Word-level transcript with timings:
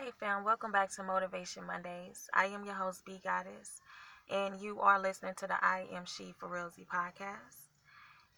Hey 0.00 0.12
fam, 0.18 0.44
welcome 0.44 0.72
back 0.72 0.90
to 0.92 1.02
Motivation 1.02 1.66
Mondays. 1.66 2.30
I 2.32 2.46
am 2.46 2.64
your 2.64 2.72
host, 2.72 3.04
B 3.04 3.20
Goddess, 3.22 3.82
and 4.30 4.58
you 4.58 4.80
are 4.80 4.98
listening 4.98 5.34
to 5.36 5.46
the 5.46 5.62
I 5.62 5.88
Am 5.92 6.06
She 6.06 6.32
for 6.38 6.48
Realzee 6.48 6.86
podcast. 6.86 7.68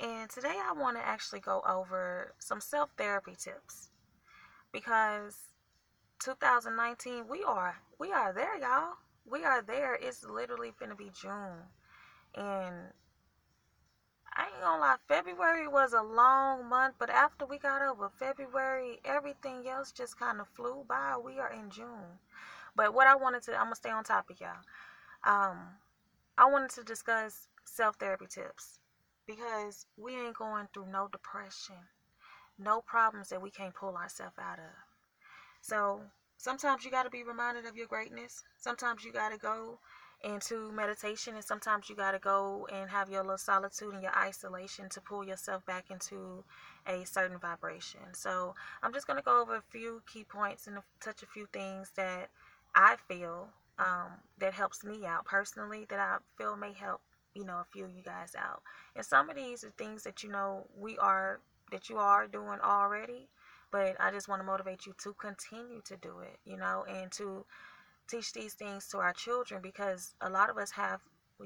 And 0.01 0.29
today 0.29 0.57
I 0.61 0.73
want 0.73 0.97
to 0.97 1.07
actually 1.07 1.39
go 1.39 1.63
over 1.65 2.35
some 2.41 2.61
self 2.61 2.91
therapy 2.99 3.37
tips 3.39 3.91
because 4.73 5.37
2019 6.19 7.29
we 7.29 7.45
are 7.45 7.77
we 7.97 8.11
are 8.11 8.33
there, 8.33 8.59
y'all. 8.59 8.95
We 9.25 9.45
are 9.45 9.63
there. 9.63 9.95
It's 9.95 10.25
literally 10.25 10.73
gonna 10.81 10.97
be 10.97 11.13
June, 11.15 11.69
and 12.35 12.75
I 14.35 14.45
ain't 14.47 14.61
gonna 14.63 14.81
lie, 14.81 14.97
February 15.09 15.69
was 15.69 15.93
a 15.93 16.03
long 16.03 16.69
month, 16.69 16.95
but 16.99 17.11
after 17.11 17.45
we 17.45 17.59
got 17.59 17.83
over 17.83 18.09
February, 18.09 19.01
everything 19.05 19.69
else 19.69 19.93
just 19.93 20.19
kind 20.19 20.41
of 20.41 20.49
flew 20.49 20.85
by. 20.89 21.17
We 21.23 21.39
are 21.39 21.53
in 21.53 21.71
June. 21.71 22.19
But 22.75 22.95
what 22.95 23.07
I 23.07 23.15
wanted 23.15 23.43
to, 23.45 23.55
I'm 23.55 23.65
gonna 23.67 23.77
stay 23.77 23.91
on 23.91 24.05
topic, 24.05 24.41
y'all. 24.41 24.65
Um, 25.25 25.59
I 26.39 26.51
wanted 26.51 26.71
to 26.71 26.85
discuss 26.85 27.49
self 27.65 27.97
therapy 27.97 28.27
tips 28.27 28.79
because 29.27 29.87
we 29.97 30.17
ain't 30.17 30.37
going 30.37 30.69
through 30.73 30.87
no 30.91 31.09
depression, 31.09 31.77
no 32.59 32.81
problems 32.81 33.29
that 33.29 33.43
we 33.43 33.51
can't 33.51 33.75
pull 33.75 33.97
ourselves 33.97 34.39
out 34.39 34.59
of. 34.59 34.75
So 35.61 36.01
sometimes 36.39 36.85
you 36.85 36.91
got 36.91 37.05
to 37.05 37.11
be 37.11 37.23
reminded 37.23 37.67
of 37.67 37.77
your 37.77 37.87
greatness. 37.87 38.43
Sometimes 38.59 39.05
you 39.05 39.13
got 39.13 39.31
to 39.31 39.39
go 39.39 39.79
into 40.25 40.71
meditation 40.73 41.35
and 41.35 41.45
sometimes 41.45 41.89
you 41.89 41.97
got 41.97 42.13
to 42.13 42.19
go 42.19 42.67
and 42.73 42.91
have 42.91 43.11
your 43.11 43.23
little 43.23 43.39
solitude 43.39 43.93
and 43.95 44.03
your 44.03 44.17
isolation 44.17 44.89
to 44.89 45.01
pull 45.01 45.25
yourself 45.25 45.65
back 45.67 45.91
into 45.91 46.45
a 46.87 47.05
certain 47.05 47.39
vibration. 47.39 48.01
So 48.13 48.55
i'm 48.83 48.93
just 48.93 49.07
going 49.07 49.19
to 49.19 49.25
go 49.25 49.41
over 49.41 49.57
a 49.57 49.63
few 49.63 50.03
key 50.13 50.25
points 50.25 50.67
and 50.67 50.79
touch 51.01 51.23
a 51.23 51.27
few 51.27 51.47
things 51.53 51.91
that 51.97 52.31
i 52.75 52.97
feel 53.09 53.49
um, 53.79 54.13
that 54.39 54.53
helps 54.53 54.85
me 54.85 55.05
out 55.07 55.25
personally 55.25 55.87
that 55.89 55.99
i 55.99 56.17
feel 56.37 56.57
may 56.57 56.73
help 56.73 57.01
you 57.35 57.45
know 57.45 57.57
a 57.57 57.67
few 57.73 57.85
of 57.85 57.91
you 57.91 58.03
guys 58.03 58.35
out. 58.39 58.63
And 58.95 59.05
some 59.05 59.31
of 59.31 59.37
these 59.37 59.65
are 59.65 59.71
things 59.71 60.03
that 60.05 60.23
you 60.23 60.31
know 60.31 60.67
we 60.79 60.99
are 60.99 61.41
that 61.71 61.89
you 61.89 61.97
are 61.97 62.27
doing 62.27 62.59
already 62.63 63.29
but 63.71 63.97
i 63.99 64.11
just 64.11 64.29
want 64.29 64.41
to 64.41 64.45
motivate 64.45 64.85
you 64.87 64.95
to 65.03 65.15
continue 65.15 65.81
to 65.85 65.97
do 65.97 66.21
it 66.21 66.39
you 66.45 66.57
know 66.57 66.85
and 66.89 67.11
to 67.11 67.45
teach 68.09 68.33
these 68.33 68.55
things 68.55 68.89
to 68.89 68.99
our 68.99 69.13
children 69.13 69.61
because 69.63 70.15
a 70.21 70.29
lot 70.29 70.51
of 70.51 70.59
us 70.59 70.71
have 70.73 71.01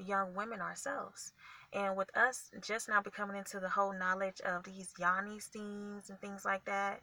young 0.05 0.35
women 0.35 0.61
ourselves. 0.61 1.31
And 1.73 1.95
with 1.97 2.15
us 2.15 2.49
just 2.61 2.87
now 2.87 3.01
becoming 3.01 3.37
into 3.37 3.59
the 3.59 3.69
whole 3.69 3.93
knowledge 3.93 4.41
of 4.41 4.63
these 4.63 4.93
yoni 4.99 5.39
steams 5.39 6.09
and 6.09 6.19
things 6.19 6.45
like 6.45 6.65
that, 6.65 7.01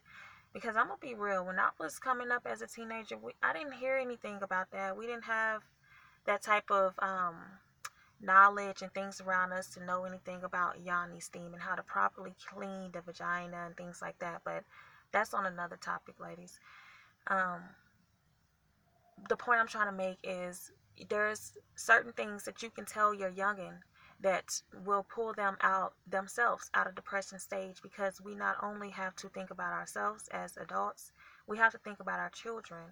because 0.52 0.76
I'm 0.76 0.88
gonna 0.88 0.98
be 1.00 1.14
real, 1.14 1.44
when 1.44 1.58
I 1.58 1.70
was 1.78 1.98
coming 1.98 2.30
up 2.30 2.46
as 2.46 2.62
a 2.62 2.66
teenager, 2.66 3.16
we, 3.16 3.32
I 3.42 3.52
didn't 3.52 3.72
hear 3.72 3.96
anything 3.96 4.38
about 4.42 4.70
that. 4.70 4.96
We 4.96 5.06
didn't 5.06 5.24
have 5.24 5.62
that 6.26 6.42
type 6.42 6.70
of 6.70 6.94
um, 7.00 7.36
knowledge 8.20 8.82
and 8.82 8.92
things 8.94 9.20
around 9.20 9.52
us 9.52 9.68
to 9.74 9.84
know 9.84 10.04
anything 10.04 10.42
about 10.44 10.80
yoni 10.84 11.20
steam 11.20 11.52
and 11.52 11.62
how 11.62 11.74
to 11.74 11.82
properly 11.82 12.34
clean 12.48 12.90
the 12.92 13.00
vagina 13.00 13.64
and 13.66 13.76
things 13.76 14.00
like 14.00 14.18
that. 14.20 14.42
But 14.44 14.64
that's 15.12 15.34
on 15.34 15.46
another 15.46 15.76
topic, 15.76 16.14
ladies. 16.20 16.58
Um, 17.26 17.60
the 19.28 19.36
point 19.36 19.60
I'm 19.60 19.68
trying 19.68 19.86
to 19.86 19.96
make 19.96 20.18
is 20.22 20.70
there's 21.08 21.52
certain 21.74 22.12
things 22.12 22.44
that 22.44 22.62
you 22.62 22.70
can 22.70 22.84
tell 22.84 23.14
your 23.14 23.30
youngin 23.30 23.78
that 24.20 24.62
will 24.84 25.02
pull 25.02 25.32
them 25.34 25.56
out 25.60 25.94
themselves 26.06 26.70
out 26.74 26.86
of 26.86 26.94
depression 26.94 27.38
stage 27.38 27.82
because 27.82 28.20
we 28.20 28.34
not 28.34 28.56
only 28.62 28.90
have 28.90 29.14
to 29.16 29.28
think 29.28 29.50
about 29.50 29.72
ourselves 29.72 30.28
as 30.32 30.56
adults, 30.56 31.12
we 31.46 31.58
have 31.58 31.72
to 31.72 31.78
think 31.78 32.00
about 32.00 32.20
our 32.20 32.30
children 32.30 32.84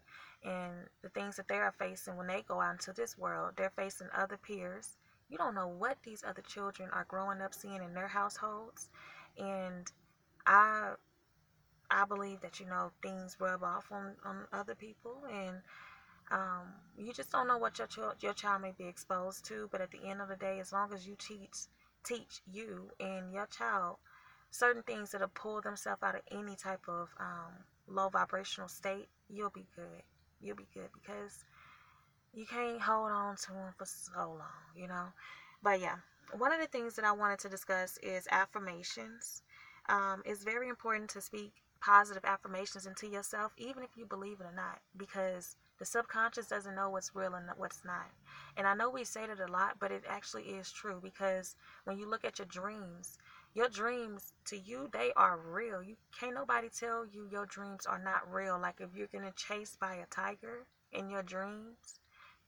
and 0.44 0.72
the 1.02 1.08
things 1.10 1.36
that 1.36 1.48
they 1.48 1.56
are 1.56 1.72
facing 1.78 2.16
when 2.16 2.26
they 2.26 2.42
go 2.42 2.60
out 2.60 2.72
into 2.72 2.92
this 2.92 3.16
world. 3.16 3.52
They're 3.56 3.72
facing 3.76 4.08
other 4.14 4.36
peers. 4.36 4.96
You 5.30 5.38
don't 5.38 5.54
know 5.54 5.68
what 5.68 5.96
these 6.02 6.24
other 6.26 6.42
children 6.42 6.90
are 6.92 7.06
growing 7.08 7.40
up 7.40 7.54
seeing 7.54 7.82
in 7.82 7.94
their 7.94 8.08
households. 8.08 8.90
And 9.38 9.90
I 10.46 10.92
I 11.90 12.04
believe 12.06 12.40
that 12.40 12.58
you 12.58 12.66
know 12.66 12.90
things 13.02 13.36
rub 13.38 13.62
off 13.62 13.92
on, 13.92 14.16
on 14.24 14.46
other 14.52 14.74
people 14.74 15.22
and 15.30 15.58
um, 16.32 16.72
you 16.96 17.12
just 17.12 17.30
don't 17.30 17.46
know 17.46 17.58
what 17.58 17.78
your 17.78 17.86
child 17.86 18.14
your 18.20 18.32
child 18.32 18.62
may 18.62 18.72
be 18.76 18.86
exposed 18.86 19.44
to, 19.46 19.68
but 19.70 19.80
at 19.80 19.90
the 19.90 20.08
end 20.08 20.20
of 20.20 20.28
the 20.28 20.36
day, 20.36 20.58
as 20.60 20.72
long 20.72 20.92
as 20.92 21.06
you 21.06 21.14
teach 21.18 21.66
teach 22.04 22.40
you 22.50 22.90
and 22.98 23.32
your 23.32 23.46
child 23.46 23.96
certain 24.50 24.82
things 24.82 25.10
that'll 25.10 25.28
pull 25.28 25.60
themselves 25.60 26.02
out 26.02 26.14
of 26.14 26.22
any 26.30 26.56
type 26.56 26.82
of 26.88 27.08
um, 27.20 27.52
low 27.86 28.08
vibrational 28.08 28.68
state, 28.68 29.08
you'll 29.28 29.50
be 29.50 29.66
good. 29.76 30.02
You'll 30.40 30.56
be 30.56 30.68
good 30.74 30.88
because 30.92 31.44
you 32.32 32.46
can't 32.46 32.80
hold 32.80 33.10
on 33.10 33.36
to 33.36 33.52
them 33.52 33.74
for 33.76 33.84
so 33.84 34.10
long, 34.16 34.64
you 34.74 34.88
know. 34.88 35.06
But 35.62 35.80
yeah, 35.80 35.96
one 36.36 36.52
of 36.52 36.60
the 36.60 36.66
things 36.66 36.96
that 36.96 37.04
I 37.04 37.12
wanted 37.12 37.38
to 37.40 37.48
discuss 37.48 37.98
is 38.02 38.26
affirmations. 38.30 39.42
Um, 39.88 40.22
it's 40.24 40.44
very 40.44 40.68
important 40.68 41.10
to 41.10 41.20
speak 41.20 41.52
positive 41.80 42.24
affirmations 42.24 42.86
into 42.86 43.06
yourself, 43.06 43.52
even 43.58 43.82
if 43.82 43.90
you 43.96 44.06
believe 44.06 44.40
it 44.40 44.46
or 44.46 44.54
not, 44.54 44.80
because 44.96 45.56
the 45.82 45.86
subconscious 45.86 46.46
doesn't 46.46 46.76
know 46.76 46.90
what's 46.90 47.12
real 47.12 47.34
and 47.34 47.44
what's 47.56 47.84
not. 47.84 48.06
And 48.56 48.68
I 48.68 48.74
know 48.74 48.88
we 48.88 49.02
say 49.02 49.26
that 49.26 49.40
a 49.40 49.50
lot, 49.50 49.80
but 49.80 49.90
it 49.90 50.04
actually 50.08 50.44
is 50.44 50.70
true 50.70 51.00
because 51.02 51.56
when 51.82 51.98
you 51.98 52.08
look 52.08 52.24
at 52.24 52.38
your 52.38 52.46
dreams, 52.46 53.18
your 53.52 53.68
dreams 53.68 54.32
to 54.44 54.56
you 54.56 54.88
they 54.92 55.10
are 55.16 55.36
real. 55.36 55.82
You 55.82 55.96
can't 56.16 56.36
nobody 56.36 56.68
tell 56.68 57.04
you 57.04 57.26
your 57.32 57.46
dreams 57.46 57.84
are 57.84 57.98
not 57.98 58.32
real. 58.32 58.60
Like 58.60 58.76
if 58.78 58.90
you're 58.94 59.08
getting 59.08 59.32
chased 59.34 59.80
by 59.80 59.96
a 59.96 60.06
tiger 60.06 60.66
in 60.92 61.10
your 61.10 61.24
dreams, 61.24 61.98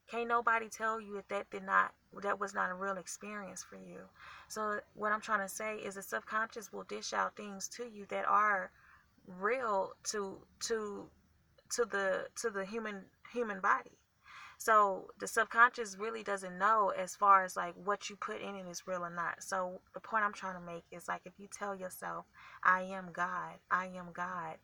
can't 0.09 0.29
nobody 0.29 0.69
tell 0.69 1.01
you 1.01 1.17
that 1.17 1.29
that 1.31 1.51
did 1.51 1.65
not 1.65 1.93
that 2.23 2.39
was 2.39 2.55
not 2.55 2.71
a 2.71 2.75
real 2.75 2.99
experience 2.99 3.65
for 3.65 3.75
you. 3.75 3.99
So 4.47 4.79
what 4.95 5.11
I'm 5.11 5.21
trying 5.21 5.45
to 5.45 5.53
say 5.53 5.79
is 5.79 5.97
the 5.97 6.03
subconscious 6.03 6.73
will 6.73 6.85
dish 6.85 7.13
out 7.13 7.35
things 7.35 7.67
to 7.71 7.83
you 7.83 8.07
that 8.11 8.27
are 8.29 8.71
real 9.27 9.95
to 10.13 10.39
to 10.69 11.11
to 11.71 11.85
the 11.85 12.27
to 12.37 12.51
the 12.51 12.65
human 12.65 13.05
human 13.35 13.61
body. 13.61 13.99
So 14.57 15.09
the 15.19 15.27
subconscious 15.27 15.99
really 15.99 16.23
doesn't 16.23 16.59
know 16.59 16.93
as 16.97 17.17
far 17.17 17.45
as 17.45 17.57
like 17.57 17.75
what 17.75 18.09
you 18.09 18.17
put 18.17 18.41
in 18.41 18.55
it 18.55 18.67
is 18.67 18.87
real 18.87 19.05
or 19.05 19.11
not. 19.11 19.43
So 19.43 19.81
the 19.93 20.01
point 20.01 20.25
I'm 20.25 20.33
trying 20.33 20.55
to 20.55 20.65
make 20.65 20.85
is 20.91 21.09
like 21.09 21.23
if 21.25 21.35
you 21.39 21.49
tell 21.49 21.75
yourself, 21.75 22.25
I 22.63 22.83
am 22.83 23.11
God, 23.13 23.59
I 23.71 23.87
am 23.87 24.13
God. 24.13 24.57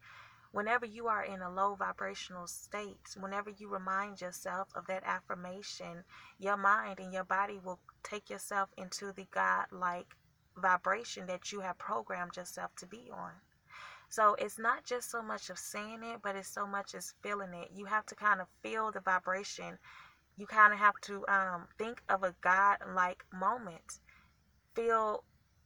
Whenever 0.53 0.87
you 0.87 1.07
are 1.07 1.23
in 1.23 1.43
a 1.43 1.53
low 1.53 1.75
vibrational 1.75 2.47
state, 2.47 3.15
whenever 3.19 3.51
you 3.51 3.69
remind 3.69 4.21
yourself 4.21 4.69
of 4.75 4.87
that 4.87 5.05
affirmation, 5.05 6.05
your 6.39 6.57
mind 6.57 6.99
and 6.99 7.13
your 7.13 7.25
body 7.25 7.61
will 7.63 7.79
take 8.03 8.31
yourself 8.31 8.69
into 8.77 9.13
the 9.13 9.27
God 9.31 9.67
like 9.71 10.17
vibration 10.57 11.27
that 11.27 11.53
you 11.53 11.61
have 11.61 11.79
programmed 11.79 12.37
yourself 12.37 12.75
to 12.77 12.87
be 12.87 13.11
on. 13.13 13.33
So 14.10 14.34
it's 14.41 14.59
not 14.59 14.84
just 14.84 15.09
so 15.09 15.22
much 15.22 15.50
of 15.50 15.59
saying 15.59 16.00
it, 16.03 16.19
but 16.21 16.34
it's 16.34 16.48
so 16.53 16.66
much 16.66 16.97
as 16.97 17.15
feeling 17.22 17.54
it. 17.54 17.71
You 17.72 17.84
have 17.84 18.04
to 18.06 18.16
kind 18.16 18.41
of 18.41 18.48
feel 18.60 18.91
the 18.91 18.98
vibration. 18.98 19.78
You 20.37 20.47
kind 20.47 20.72
of 20.72 20.81
have 20.81 21.00
to 21.03 21.25
um, 21.28 21.69
think 21.78 22.03
of 22.09 22.25
a 22.25 22.34
God 22.41 22.78
like 22.93 23.25
moment. 23.32 24.00
Feel, 24.75 25.22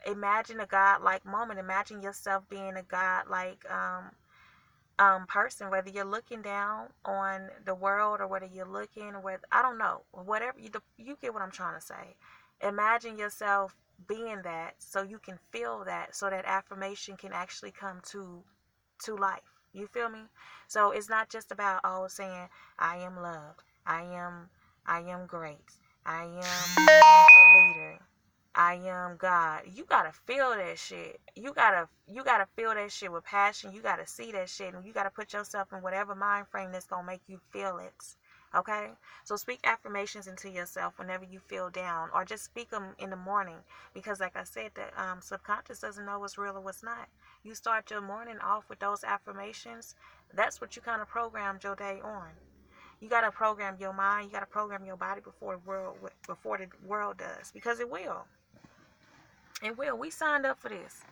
imagine 0.06 0.60
a 0.60 0.66
God 0.66 1.02
like 1.02 1.24
moment. 1.24 1.58
Imagine 1.58 2.02
yourself 2.02 2.46
being 2.50 2.76
a 2.76 2.82
God 2.82 3.28
like 3.30 3.64
um, 3.70 4.10
um, 4.98 5.26
person, 5.26 5.70
whether 5.70 5.88
you're 5.88 6.04
looking 6.04 6.42
down 6.42 6.88
on 7.06 7.48
the 7.64 7.74
world 7.74 8.20
or 8.20 8.26
whether 8.26 8.46
you're 8.46 8.68
looking, 8.68 9.22
with 9.22 9.40
I 9.50 9.62
don't 9.62 9.78
know, 9.78 10.02
whatever 10.12 10.60
you, 10.60 10.68
you 10.98 11.16
get 11.20 11.32
what 11.32 11.42
I'm 11.42 11.50
trying 11.50 11.80
to 11.80 11.84
say. 11.84 12.16
Imagine 12.62 13.16
yourself 13.16 13.74
being 14.06 14.42
that 14.42 14.74
so 14.78 15.02
you 15.02 15.18
can 15.18 15.38
feel 15.50 15.84
that 15.84 16.14
so 16.14 16.30
that 16.30 16.44
affirmation 16.44 17.16
can 17.16 17.32
actually 17.32 17.70
come 17.70 18.00
to 18.10 18.42
to 19.04 19.14
life. 19.16 19.42
You 19.72 19.88
feel 19.88 20.08
me? 20.08 20.20
So 20.68 20.92
it's 20.92 21.08
not 21.08 21.28
just 21.28 21.50
about 21.50 21.80
all 21.84 22.08
saying 22.08 22.48
i 22.78 22.96
am 22.96 23.16
loved. 23.16 23.62
I 23.86 24.02
am 24.02 24.48
i 24.86 25.00
am 25.00 25.26
great. 25.26 25.70
I 26.06 26.24
am 26.24 26.88
a 26.88 27.58
leader. 27.58 27.98
I 28.54 28.74
am 28.74 29.16
god. 29.16 29.62
You 29.66 29.84
gotta 29.84 30.12
feel 30.12 30.50
that 30.50 30.78
shit. 30.78 31.20
You 31.34 31.52
gotta 31.52 31.88
you 32.06 32.22
gotta 32.22 32.46
feel 32.54 32.74
that 32.74 32.92
shit 32.92 33.10
with 33.10 33.24
passion. 33.24 33.72
You 33.72 33.82
gotta 33.82 34.06
see 34.06 34.30
that 34.32 34.48
shit 34.48 34.74
and 34.74 34.84
you 34.86 34.92
gotta 34.92 35.10
put 35.10 35.32
yourself 35.32 35.72
in 35.72 35.82
whatever 35.82 36.14
mind 36.14 36.46
frame 36.48 36.70
that's 36.72 36.86
gonna 36.86 37.06
make 37.06 37.22
you 37.26 37.40
feel 37.52 37.78
it 37.78 37.92
Okay? 38.54 38.90
So 39.24 39.36
speak 39.36 39.60
affirmations 39.64 40.26
into 40.26 40.48
yourself 40.48 40.98
whenever 40.98 41.24
you 41.24 41.38
feel 41.38 41.70
down, 41.70 42.08
or 42.14 42.24
just 42.24 42.44
speak 42.44 42.70
them 42.70 42.94
in 42.98 43.10
the 43.10 43.16
morning. 43.16 43.58
Because, 43.92 44.20
like 44.20 44.36
I 44.36 44.44
said, 44.44 44.72
the 44.74 44.84
um, 45.00 45.20
subconscious 45.20 45.80
doesn't 45.80 46.06
know 46.06 46.18
what's 46.18 46.38
real 46.38 46.56
or 46.56 46.60
what's 46.60 46.82
not. 46.82 47.08
You 47.42 47.54
start 47.54 47.90
your 47.90 48.00
morning 48.00 48.38
off 48.38 48.68
with 48.68 48.78
those 48.78 49.04
affirmations, 49.04 49.94
that's 50.34 50.60
what 50.60 50.76
you 50.76 50.82
kind 50.82 51.00
of 51.02 51.08
programmed 51.08 51.62
your 51.62 51.76
day 51.76 52.00
on. 52.02 52.28
You 53.00 53.08
got 53.08 53.22
to 53.22 53.30
program 53.30 53.76
your 53.78 53.92
mind, 53.92 54.26
you 54.26 54.32
got 54.32 54.40
to 54.40 54.46
program 54.46 54.84
your 54.84 54.96
body 54.96 55.20
before 55.20 55.56
the 55.56 55.68
world 55.68 55.96
before 56.26 56.58
the 56.58 56.68
world 56.86 57.18
does 57.18 57.50
because 57.52 57.80
it 57.80 57.90
will. 57.90 58.24
It 59.62 59.76
will. 59.76 59.98
We 59.98 60.10
signed 60.10 60.46
up 60.46 60.60
for 60.60 60.68
this. 60.68 61.02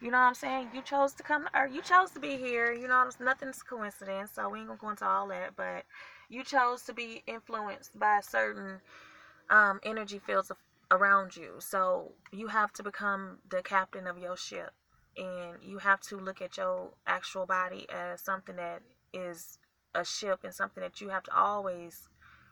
You 0.00 0.10
know 0.10 0.18
what 0.18 0.26
I'm 0.26 0.34
saying? 0.34 0.68
You 0.74 0.82
chose 0.82 1.12
to 1.14 1.22
come, 1.22 1.48
or 1.54 1.66
you 1.66 1.80
chose 1.80 2.10
to 2.10 2.20
be 2.20 2.36
here. 2.36 2.72
You 2.72 2.88
know, 2.88 3.08
nothing's 3.20 3.62
coincidence. 3.62 4.32
So 4.34 4.48
we 4.48 4.58
ain't 4.58 4.68
gonna 4.68 4.78
go 4.80 4.90
into 4.90 5.06
all 5.06 5.28
that. 5.28 5.54
But 5.56 5.84
you 6.32 6.42
chose 6.42 6.82
to 6.84 6.94
be 6.94 7.22
influenced 7.26 7.98
by 7.98 8.20
certain 8.22 8.80
um, 9.50 9.80
energy 9.84 10.18
fields 10.18 10.50
of, 10.50 10.56
around 10.90 11.36
you. 11.36 11.52
So 11.58 12.12
you 12.32 12.46
have 12.48 12.72
to 12.74 12.82
become 12.82 13.38
the 13.50 13.62
captain 13.62 14.06
of 14.06 14.16
your 14.16 14.36
ship, 14.36 14.70
and 15.16 15.58
you 15.62 15.78
have 15.78 16.00
to 16.02 16.16
look 16.16 16.40
at 16.40 16.56
your 16.56 16.90
actual 17.06 17.44
body 17.44 17.86
as 17.92 18.22
something 18.22 18.56
that 18.56 18.80
is 19.12 19.58
a 19.94 20.04
ship 20.04 20.40
and 20.42 20.54
something 20.54 20.82
that 20.82 21.02
you 21.02 21.10
have 21.10 21.22
to 21.24 21.36
always 21.36 22.08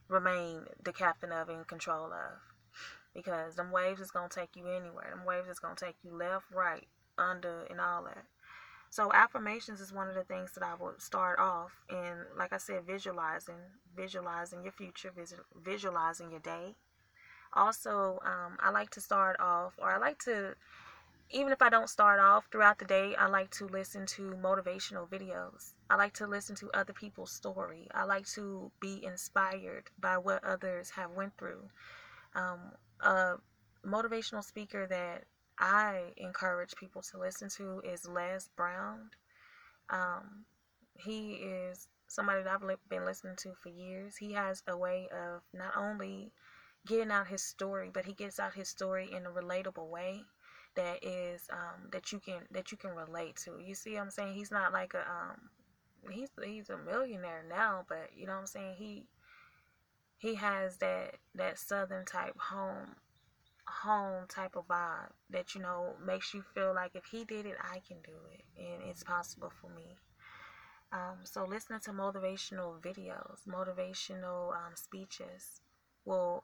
remain 0.09 0.65
the 0.85 0.93
captain 0.93 1.33
of 1.33 1.49
and 1.49 1.67
control 1.67 2.13
of 2.13 2.41
because 3.15 3.55
them 3.57 3.71
waves 3.71 4.01
is 4.01 4.11
gonna 4.11 4.29
take 4.29 4.57
you 4.57 4.67
anywhere. 4.67 5.11
Them 5.11 5.25
waves 5.25 5.49
is 5.49 5.59
gonna 5.59 5.75
take 5.75 5.97
you 6.03 6.15
left, 6.15 6.47
right, 6.53 6.87
under, 7.17 7.65
and 7.71 7.81
all 7.81 8.05
that. 8.05 8.25
So 8.93 9.13
affirmations 9.13 9.81
is 9.81 9.93
one 9.93 10.09
of 10.09 10.17
the 10.17 10.25
things 10.25 10.51
that 10.53 10.65
I 10.65 10.75
would 10.75 11.01
start 11.01 11.39
off, 11.39 11.71
and 11.89 12.27
like 12.37 12.53
I 12.53 12.59
said, 12.59 12.85
visualizing, 12.85 13.55
visualizing 13.97 14.65
your 14.65 14.73
future, 14.73 15.13
visualizing 15.65 16.33
your 16.33 16.41
day. 16.41 16.75
Also, 17.53 18.19
um, 18.25 18.59
I 18.59 18.71
like 18.71 18.91
to 18.91 19.01
start 19.01 19.37
off, 19.39 19.75
or 19.79 19.93
I 19.93 19.99
like 19.99 20.19
to, 20.25 20.55
even 21.31 21.53
if 21.53 21.63
I 21.63 21.69
don't 21.69 21.89
start 21.89 22.19
off 22.19 22.49
throughout 22.51 22.81
the 22.81 22.85
day, 22.85 23.15
I 23.15 23.29
like 23.29 23.51
to 23.53 23.67
listen 23.67 24.07
to 24.07 24.37
motivational 24.43 25.09
videos. 25.09 25.75
I 25.89 25.95
like 25.95 26.15
to 26.15 26.27
listen 26.27 26.57
to 26.57 26.71
other 26.75 26.93
people's 26.93 27.31
story. 27.31 27.87
I 27.95 28.03
like 28.05 28.27
to 28.31 28.73
be 28.81 29.05
inspired 29.05 29.85
by 30.01 30.19
what 30.19 30.43
others 30.43 30.91
have 30.91 31.13
went 31.13 31.39
through. 31.39 31.63
Um, 32.35 32.73
a 33.01 33.35
motivational 33.87 34.43
speaker 34.43 34.89
that 34.89 35.25
I 35.61 36.13
encourage 36.17 36.75
people 36.75 37.03
to 37.03 37.19
listen 37.19 37.49
to 37.51 37.81
is 37.81 38.09
Les 38.09 38.49
Brown. 38.57 39.11
Um, 39.91 40.47
he 40.99 41.35
is 41.35 41.89
somebody 42.09 42.43
that 42.43 42.53
I've 42.63 42.89
been 42.89 43.05
listening 43.05 43.37
to 43.41 43.53
for 43.63 43.69
years. 43.69 44.17
He 44.17 44.33
has 44.33 44.63
a 44.67 44.77
way 44.77 45.09
of 45.13 45.43
not 45.53 45.77
only 45.77 46.33
getting 46.87 47.11
out 47.11 47.29
his 47.29 47.43
story, 47.43 47.91
but 47.93 48.07
he 48.07 48.15
gets 48.15 48.41
out 48.41 48.55
his 48.55 48.69
story 48.69 49.11
in 49.15 49.27
a 49.27 49.31
relatable 49.31 49.89
way 49.89 50.23
that 50.77 51.05
is 51.05 51.47
um, 51.53 51.91
that 51.93 52.11
you 52.13 52.21
can 52.21 52.43
that 52.51 52.73
you 52.73 52.79
can 52.79 52.91
relate 52.91 53.37
to. 53.45 53.59
You 53.63 53.75
see 53.75 53.95
what 53.95 54.03
I'm 54.03 54.11
saying? 54.11 54.35
He's 54.35 54.51
not 54.51 54.73
like 54.73 54.95
a 54.95 55.01
um, 55.01 55.51
he's 56.11 56.31
he's 56.43 56.71
a 56.71 56.79
millionaire 56.79 57.45
now, 57.49 57.85
but 57.89 58.11
you 58.17 58.27
know 58.27 58.33
what 58.33 58.41
I'm 58.41 58.47
saying? 58.47 58.77
He 58.79 59.05
he 60.17 60.37
has 60.37 60.79
that 60.79 61.17
that 61.35 61.59
southern 61.59 62.05
type 62.05 62.39
home 62.39 62.97
home 63.71 64.25
type 64.29 64.57
of 64.57 64.67
vibe 64.69 65.11
that 65.31 65.55
you 65.55 65.61
know 65.61 65.95
makes 66.05 66.35
you 66.35 66.43
feel 66.55 66.75
like 66.75 66.93
if 66.95 67.05
he 67.07 67.25
did 67.25 67.47
it 67.47 67.57
i 67.63 67.81
can 67.87 67.97
do 68.05 68.13
it 68.33 68.45
and 68.59 68.83
it's 68.89 69.03
possible 69.03 69.51
for 69.61 69.69
me. 69.71 69.97
Um, 70.93 71.19
so 71.23 71.45
listening 71.45 71.81
to 71.81 71.91
motivational 71.93 72.81
videos 72.81 73.47
motivational 73.49 74.53
um, 74.55 74.75
speeches 74.75 75.61
will 76.05 76.43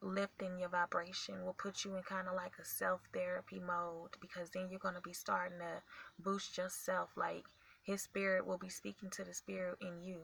lift 0.00 0.40
in 0.40 0.58
your 0.58 0.68
vibration 0.68 1.44
will 1.44 1.54
put 1.54 1.84
you 1.84 1.96
in 1.96 2.02
kind 2.02 2.28
of 2.28 2.34
like 2.34 2.52
a 2.60 2.64
self-therapy 2.64 3.58
mode 3.58 4.10
because 4.20 4.50
then 4.50 4.68
you're 4.70 4.78
going 4.78 4.94
to 4.94 5.00
be 5.00 5.12
starting 5.12 5.58
to 5.58 5.82
boost 6.22 6.56
yourself 6.56 7.10
like 7.16 7.44
his 7.82 8.02
spirit 8.02 8.46
will 8.46 8.58
be 8.58 8.68
speaking 8.68 9.10
to 9.10 9.24
the 9.24 9.34
spirit 9.34 9.76
in 9.80 10.00
you. 10.00 10.18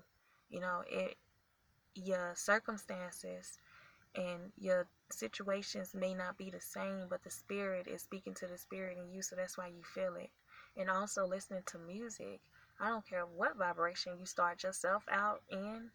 You 0.51 0.61
know 0.61 0.83
it 0.89 1.17
your 1.95 2.33
circumstances 2.37 3.59
and 4.15 4.53
your 4.59 4.87
situations 5.15 5.95
may 5.95 6.15
not 6.15 6.37
be 6.39 6.51
the 6.51 6.61
same, 6.61 7.07
but 7.09 7.23
the 7.23 7.31
spirit 7.31 7.87
is 7.87 8.03
speaking 8.03 8.35
to 8.35 8.47
the 8.47 8.59
spirit 8.59 8.99
in 8.99 9.13
you, 9.13 9.23
so 9.23 9.37
that's 9.37 9.57
why 9.57 9.69
you 9.69 9.83
feel 9.83 10.15
it. 10.17 10.31
And 10.77 10.91
also 10.91 11.27
listening 11.27 11.63
to 11.67 11.79
music. 11.79 12.41
I 12.81 12.89
don't 12.89 13.07
care 13.09 13.25
what 13.25 13.57
vibration 13.57 14.19
you 14.19 14.27
start 14.27 14.63
yourself 14.63 15.05
out 15.11 15.43
in, 15.51 15.91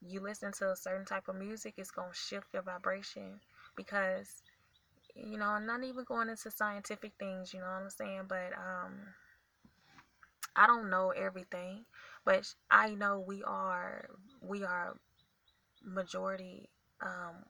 you 0.00 0.20
listen 0.20 0.52
to 0.52 0.70
a 0.72 0.76
certain 0.76 1.04
type 1.06 1.28
of 1.28 1.36
music, 1.36 1.74
it's 1.76 1.90
going 1.90 2.10
to 2.10 2.16
shift 2.16 2.46
your 2.52 2.62
vibration 2.62 3.40
because, 3.76 4.42
you 5.14 5.38
know, 5.38 5.46
I'm 5.46 5.66
not 5.66 5.84
even 5.84 6.04
going 6.04 6.28
into 6.28 6.50
scientific 6.50 7.12
things, 7.18 7.52
you 7.52 7.60
know 7.60 7.66
what 7.66 7.82
I'm 7.82 7.90
saying? 7.90 8.22
But, 8.28 8.52
um, 8.56 8.92
I 10.56 10.66
don't 10.66 10.88
know 10.90 11.10
everything, 11.10 11.84
but 12.24 12.54
I 12.70 12.94
know 12.94 13.18
we 13.26 13.42
are, 13.42 14.08
we 14.40 14.64
are 14.64 14.94
majority 15.84 16.68
um, 17.02 17.44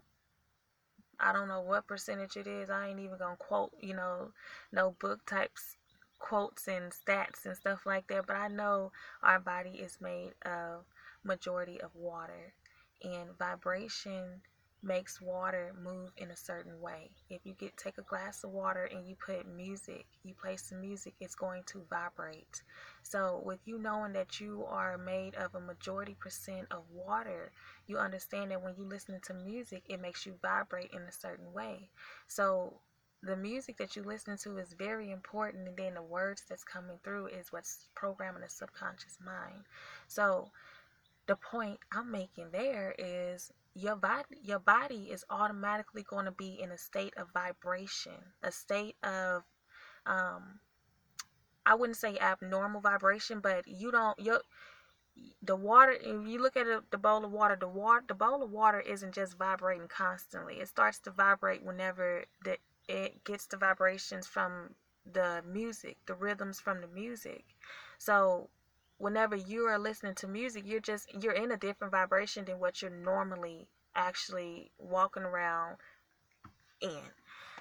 I 1.20 1.32
don't 1.32 1.48
know 1.48 1.60
what 1.60 1.86
percentage 1.86 2.36
it 2.36 2.46
is. 2.46 2.70
I 2.70 2.88
ain't 2.88 3.00
even 3.00 3.18
gonna 3.18 3.36
quote, 3.36 3.72
you 3.80 3.94
know, 3.94 4.32
no 4.72 4.96
book 4.98 5.24
types 5.26 5.76
quotes 6.18 6.68
and 6.68 6.92
stats 6.92 7.44
and 7.44 7.56
stuff 7.56 7.86
like 7.86 8.06
that. 8.08 8.26
But 8.26 8.36
I 8.36 8.48
know 8.48 8.92
our 9.22 9.38
body 9.38 9.70
is 9.70 9.98
made 10.00 10.32
of 10.44 10.84
majority 11.22 11.80
of 11.80 11.94
water, 11.94 12.54
and 13.02 13.36
vibration 13.38 14.42
makes 14.84 15.20
water 15.20 15.74
move 15.82 16.10
in 16.16 16.30
a 16.30 16.36
certain 16.36 16.80
way. 16.80 17.10
If 17.30 17.40
you 17.44 17.54
get 17.54 17.76
take 17.76 17.98
a 17.98 18.02
glass 18.02 18.44
of 18.44 18.50
water 18.50 18.88
and 18.92 19.06
you 19.08 19.16
put 19.16 19.46
music, 19.48 20.06
you 20.22 20.34
play 20.34 20.56
some 20.56 20.80
music, 20.80 21.14
it's 21.20 21.34
going 21.34 21.62
to 21.66 21.82
vibrate. 21.88 22.62
So 23.02 23.42
with 23.44 23.60
you 23.64 23.78
knowing 23.78 24.12
that 24.12 24.40
you 24.40 24.64
are 24.68 24.98
made 24.98 25.34
of 25.36 25.54
a 25.54 25.60
majority 25.60 26.16
percent 26.18 26.66
of 26.70 26.82
water, 26.92 27.50
you 27.86 27.98
understand 27.98 28.50
that 28.50 28.62
when 28.62 28.74
you 28.76 28.84
listen 28.84 29.20
to 29.24 29.34
music, 29.34 29.84
it 29.88 30.00
makes 30.00 30.26
you 30.26 30.34
vibrate 30.42 30.90
in 30.92 31.02
a 31.02 31.12
certain 31.12 31.52
way. 31.52 31.88
So 32.28 32.80
the 33.22 33.36
music 33.36 33.78
that 33.78 33.96
you 33.96 34.02
listen 34.02 34.36
to 34.36 34.58
is 34.58 34.74
very 34.74 35.10
important 35.10 35.66
and 35.66 35.76
then 35.76 35.94
the 35.94 36.02
words 36.02 36.42
that's 36.48 36.64
coming 36.64 36.98
through 37.02 37.28
is 37.28 37.52
what's 37.52 37.88
programming 37.94 38.42
the 38.42 38.48
subconscious 38.48 39.18
mind. 39.24 39.64
So 40.08 40.50
the 41.26 41.36
point 41.36 41.78
I'm 41.90 42.10
making 42.10 42.50
there 42.52 42.94
is 42.98 43.50
your 43.74 43.96
body 43.96 44.38
your 44.42 44.60
body 44.60 45.08
is 45.10 45.24
automatically 45.30 46.04
going 46.08 46.24
to 46.24 46.30
be 46.30 46.58
in 46.60 46.70
a 46.70 46.78
state 46.78 47.14
of 47.16 47.28
vibration, 47.32 48.34
a 48.42 48.52
state 48.52 48.96
of 49.02 49.42
um 50.06 50.60
I 51.66 51.74
wouldn't 51.74 51.96
say 51.96 52.18
abnormal 52.18 52.80
vibration, 52.80 53.40
but 53.40 53.66
you 53.66 53.90
don't 53.90 54.18
your 54.18 54.40
the 55.42 55.56
water 55.56 55.92
if 55.92 56.26
you 56.26 56.40
look 56.40 56.56
at 56.56 56.66
the 56.90 56.98
bowl 56.98 57.24
of 57.24 57.32
water 57.32 57.56
the 57.56 57.68
water 57.68 58.04
the 58.06 58.14
bowl 58.14 58.42
of 58.42 58.50
water 58.50 58.80
isn't 58.80 59.14
just 59.14 59.36
vibrating 59.38 59.88
constantly. 59.88 60.56
It 60.60 60.68
starts 60.68 60.98
to 61.00 61.10
vibrate 61.10 61.64
whenever 61.64 62.24
the 62.44 62.58
it 62.88 63.24
gets 63.24 63.46
the 63.46 63.56
vibrations 63.56 64.26
from 64.26 64.74
the 65.10 65.42
music 65.46 65.96
the 66.06 66.14
rhythms 66.14 66.60
from 66.60 66.80
the 66.80 66.88
music. 66.88 67.44
So 67.98 68.50
whenever 68.98 69.36
you 69.36 69.66
are 69.66 69.78
listening 69.78 70.14
to 70.16 70.26
music, 70.26 70.64
you're 70.66 70.80
just 70.80 71.08
you're 71.22 71.32
in 71.32 71.52
a 71.52 71.56
different 71.56 71.92
vibration 71.92 72.44
than 72.44 72.58
what 72.58 72.82
you're 72.82 72.90
normally 72.90 73.68
actually 73.94 74.70
walking 74.78 75.22
around 75.22 75.76
in. 76.80 77.00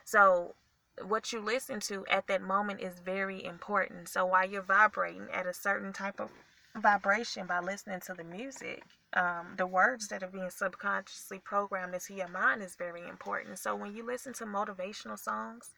So 0.05 0.55
what 1.01 1.33
you 1.33 1.39
listen 1.39 1.79
to 1.81 2.05
at 2.07 2.27
that 2.27 2.41
moment 2.41 2.81
is 2.81 2.99
very 2.99 3.43
important. 3.43 4.09
So 4.09 4.25
while 4.25 4.47
you're 4.47 4.61
vibrating 4.61 5.27
at 5.33 5.47
a 5.47 5.53
certain 5.53 5.93
type 5.93 6.19
of 6.19 6.29
vibration 6.75 7.47
by 7.47 7.59
listening 7.59 7.99
to 8.01 8.13
the 8.13 8.23
music, 8.23 8.83
um, 9.13 9.53
the 9.57 9.67
words 9.67 10.07
that 10.07 10.23
are 10.23 10.27
being 10.27 10.49
subconsciously 10.49 11.39
programmed 11.39 11.93
into 11.93 12.13
your 12.13 12.27
mind 12.27 12.61
is 12.61 12.75
very 12.75 13.07
important. 13.07 13.59
So 13.59 13.75
when 13.75 13.95
you 13.95 14.05
listen 14.05 14.33
to 14.33 14.45
motivational 14.45 15.19
songs, 15.19 15.71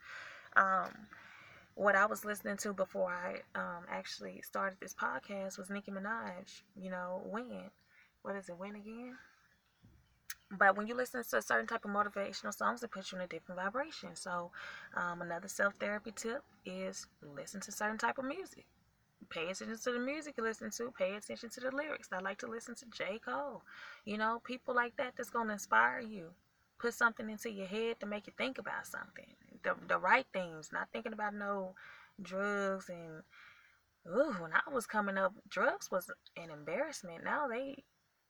um, 0.55 1.07
what 1.75 1.95
I 1.95 2.05
was 2.05 2.23
listening 2.23 2.57
to 2.57 2.73
before 2.73 3.11
I 3.11 3.41
um, 3.59 3.83
actually 3.89 4.41
started 4.41 4.79
this 4.79 4.93
podcast 4.93 5.57
was 5.57 5.69
Nicki 5.69 5.91
Minaj. 5.91 6.61
You 6.75 6.89
know, 6.89 7.21
when? 7.29 7.69
What 8.21 8.35
is 8.35 8.49
it? 8.49 8.57
When 8.57 8.75
again? 8.75 9.17
But 10.51 10.77
when 10.77 10.87
you 10.87 10.95
listen 10.95 11.23
to 11.23 11.37
a 11.37 11.41
certain 11.41 11.67
type 11.67 11.83
of 11.83 11.91
motivational 11.91 12.53
songs, 12.53 12.81
it 12.81 12.91
puts 12.91 13.11
you 13.11 13.17
in 13.17 13.25
a 13.25 13.27
different 13.27 13.59
vibration. 13.59 14.15
So, 14.15 14.51
um, 14.95 15.21
another 15.21 15.49
self 15.49 15.75
therapy 15.75 16.13
tip 16.15 16.43
is 16.65 17.07
listen 17.21 17.59
to 17.61 17.71
certain 17.71 17.97
type 17.97 18.17
of 18.17 18.25
music. 18.25 18.65
Pay 19.29 19.49
attention 19.49 19.77
to 19.77 19.91
the 19.91 19.99
music 19.99 20.35
you 20.37 20.43
listen 20.43 20.71
to. 20.71 20.93
Pay 20.97 21.15
attention 21.15 21.49
to 21.49 21.59
the 21.59 21.71
lyrics. 21.75 22.09
I 22.11 22.19
like 22.19 22.37
to 22.39 22.47
listen 22.47 22.75
to 22.75 22.85
J. 22.85 23.19
Cole. 23.25 23.63
You 24.05 24.17
know, 24.17 24.39
people 24.45 24.75
like 24.75 24.95
that 24.97 25.13
that's 25.17 25.31
going 25.31 25.47
to 25.47 25.53
inspire 25.53 25.99
you. 25.99 26.29
Put 26.77 26.93
something 26.93 27.29
into 27.29 27.51
your 27.51 27.65
head 27.67 27.99
to 27.99 28.05
make 28.05 28.27
you 28.27 28.33
think 28.37 28.59
about 28.59 28.85
something 28.85 29.33
the 29.65 29.75
the 29.87 29.97
right 29.97 30.25
things, 30.31 30.69
not 30.71 30.87
thinking 30.93 31.13
about 31.13 31.33
no 31.33 31.75
drugs 32.21 32.89
and 32.89 33.23
ooh, 34.07 34.33
when 34.39 34.51
I 34.53 34.71
was 34.71 34.85
coming 34.85 35.17
up, 35.17 35.33
drugs 35.49 35.91
was 35.91 36.09
an 36.37 36.49
embarrassment. 36.49 37.23
Now 37.23 37.47
they 37.47 37.83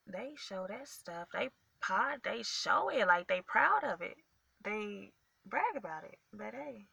they 0.08 0.32
show 0.38 0.66
that 0.68 0.88
stuff. 0.88 1.28
They 1.34 1.50
pod 1.82 2.22
they 2.24 2.42
show 2.44 2.90
it 2.90 3.06
like 3.06 3.28
they 3.28 3.42
proud 3.42 3.84
of 3.84 4.02
it. 4.02 4.18
They 4.64 5.12
brag 5.46 5.76
about 5.78 6.06
it. 6.06 6.18
But 6.34 6.54
hey. 6.54 6.88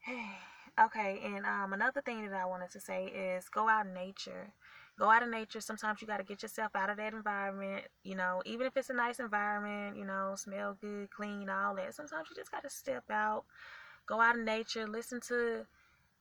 Hey. 0.00 0.30
Okay, 0.80 1.18
and 1.24 1.44
um 1.44 1.72
another 1.72 2.00
thing 2.00 2.24
that 2.30 2.40
I 2.40 2.44
wanted 2.44 2.70
to 2.70 2.78
say 2.78 3.06
is 3.06 3.48
go 3.48 3.68
out 3.68 3.86
in 3.86 3.94
nature 3.94 4.52
go 4.98 5.10
out 5.10 5.22
in 5.22 5.30
nature. 5.30 5.60
Sometimes 5.60 6.00
you 6.00 6.06
got 6.06 6.18
to 6.18 6.24
get 6.24 6.42
yourself 6.42 6.72
out 6.74 6.90
of 6.90 6.96
that 6.96 7.12
environment. 7.12 7.84
You 8.02 8.16
know, 8.16 8.42
even 8.44 8.66
if 8.66 8.76
it's 8.76 8.90
a 8.90 8.94
nice 8.94 9.20
environment, 9.20 9.96
you 9.96 10.04
know, 10.04 10.34
smell 10.36 10.76
good, 10.80 11.10
clean, 11.10 11.48
all 11.48 11.74
that. 11.76 11.94
Sometimes 11.94 12.28
you 12.30 12.36
just 12.36 12.50
got 12.50 12.62
to 12.64 12.70
step 12.70 13.04
out, 13.10 13.44
Go 14.08 14.22
out 14.22 14.36
in 14.36 14.44
nature, 14.46 14.86
listen 14.86 15.20
to 15.28 15.66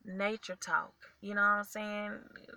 nature 0.04 0.58
talk. 0.60 0.94
You 1.22 1.36
know 1.36 1.42
what 1.42 1.48
I'm 1.48 1.64
saying? 1.64 2.12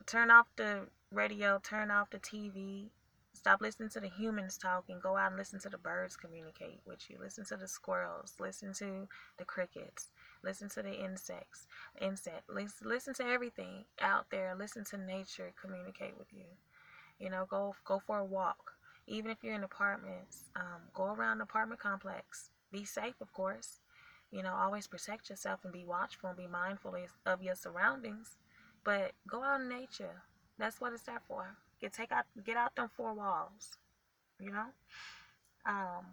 Turn 0.05 0.29
off 0.29 0.49
the 0.57 0.89
radio, 1.13 1.61
turn 1.63 1.93
off 1.93 2.11
the 2.11 2.19
TV, 2.19 2.89
stop 3.33 3.61
listening 3.61 3.91
to 3.91 4.01
the 4.01 4.09
humans 4.09 4.59
talk 4.59 4.85
and 4.89 5.01
go 5.01 5.17
out 5.17 5.29
and 5.29 5.37
listen 5.37 5.61
to 5.61 5.69
the 5.69 5.79
birds 5.79 6.17
communicate 6.17 6.81
with 6.85 7.09
you. 7.09 7.17
Listen 7.21 7.45
to 7.47 7.57
the 7.57 7.69
squirrels, 7.69 8.35
listen 8.41 8.75
to 8.75 9.07
the 9.39 9.45
crickets, 9.45 10.09
listen 10.43 10.69
to 10.71 10.83
the 10.83 10.93
insects, 10.93 11.67
insect, 12.01 12.49
listen, 12.49 12.89
listen 12.89 13.15
to 13.15 13.25
everything 13.25 13.85
out 14.01 14.27
there. 14.31 14.55
Listen 14.59 14.85
to 14.87 14.97
nature 14.97 15.53
communicate 15.61 16.19
with 16.19 16.33
you. 16.33 16.47
You 17.19 17.31
know, 17.31 17.47
go 17.49 17.75
go 17.85 17.99
for 17.99 18.19
a 18.19 18.25
walk. 18.25 18.73
Even 19.07 19.31
if 19.31 19.39
you're 19.43 19.55
in 19.55 19.65
apartments, 19.65 20.45
um, 20.57 20.83
go 20.95 21.13
around 21.13 21.39
the 21.39 21.45
apartment 21.45 21.81
complex. 21.81 22.51
Be 22.71 22.85
safe, 22.85 23.21
of 23.21 23.33
course. 23.33 23.81
You 24.31 24.43
know, 24.43 24.55
always 24.55 24.87
protect 24.87 25.29
yourself 25.29 25.61
and 25.65 25.73
be 25.73 25.85
watchful 25.85 26.31
and 26.31 26.39
be 26.39 26.47
mindful 26.47 26.97
of 27.27 27.43
your 27.43 27.57
surroundings. 27.57 28.37
But 28.85 29.13
go 29.29 29.43
out 29.43 29.61
in 29.61 29.69
nature. 29.69 30.23
That's 30.59 30.81
what 30.81 30.93
it's 30.93 31.03
there 31.03 31.21
for. 31.27 31.57
Get 31.81 31.93
take 31.93 32.13
out 32.13 32.27
get 32.45 32.57
out 32.57 32.77
them 32.77 32.91
four 32.95 33.13
walls. 33.15 33.77
You 34.39 34.53
know? 34.53 34.67
Um 35.67 36.05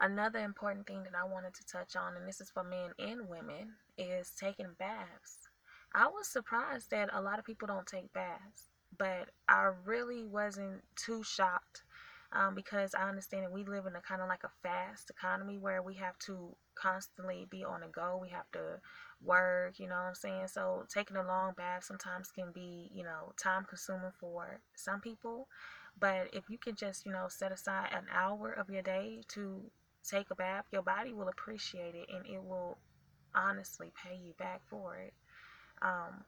another 0.00 0.40
important 0.40 0.86
thing 0.86 1.02
that 1.04 1.14
I 1.14 1.24
wanted 1.24 1.54
to 1.54 1.66
touch 1.66 1.96
on, 1.96 2.16
and 2.16 2.26
this 2.26 2.40
is 2.40 2.50
for 2.50 2.64
men 2.64 2.90
and 2.98 3.28
women, 3.28 3.74
is 3.98 4.30
taking 4.38 4.74
baths. 4.78 5.48
I 5.94 6.08
was 6.08 6.28
surprised 6.28 6.90
that 6.90 7.10
a 7.12 7.22
lot 7.22 7.38
of 7.38 7.44
people 7.44 7.68
don't 7.68 7.86
take 7.86 8.12
baths, 8.12 8.68
but 8.98 9.30
I 9.48 9.70
really 9.84 10.24
wasn't 10.24 10.82
too 10.94 11.22
shocked 11.22 11.84
um, 12.32 12.54
because 12.54 12.94
I 12.94 13.08
understand 13.08 13.44
that 13.44 13.52
we 13.52 13.64
live 13.64 13.86
in 13.86 13.96
a 13.96 14.00
kind 14.00 14.20
of 14.20 14.28
like 14.28 14.44
a 14.44 14.50
fast 14.62 15.10
economy 15.10 15.58
where 15.58 15.82
we 15.82 15.94
have 15.94 16.18
to 16.26 16.54
constantly 16.74 17.46
be 17.50 17.64
on 17.64 17.80
the 17.80 17.86
go. 17.86 18.18
We 18.20 18.28
have 18.30 18.50
to 18.52 18.80
work, 19.22 19.78
you 19.78 19.88
know 19.88 19.94
what 19.94 20.08
I'm 20.08 20.14
saying? 20.14 20.48
So 20.48 20.84
taking 20.92 21.16
a 21.16 21.26
long 21.26 21.54
bath 21.56 21.84
sometimes 21.84 22.30
can 22.30 22.52
be, 22.52 22.90
you 22.94 23.04
know, 23.04 23.32
time 23.42 23.64
consuming 23.68 24.12
for 24.18 24.60
some 24.74 25.00
people. 25.00 25.48
But 25.98 26.28
if 26.32 26.50
you 26.50 26.58
can 26.58 26.74
just, 26.74 27.06
you 27.06 27.12
know, 27.12 27.26
set 27.28 27.52
aside 27.52 27.88
an 27.92 28.04
hour 28.12 28.52
of 28.52 28.68
your 28.68 28.82
day 28.82 29.22
to 29.28 29.62
take 30.06 30.30
a 30.30 30.34
bath, 30.34 30.64
your 30.72 30.82
body 30.82 31.12
will 31.12 31.28
appreciate 31.28 31.94
it 31.94 32.08
and 32.12 32.26
it 32.26 32.42
will 32.42 32.78
honestly 33.34 33.92
pay 34.02 34.16
you 34.16 34.32
back 34.38 34.62
for 34.68 34.96
it. 34.96 35.12
Um, 35.82 36.24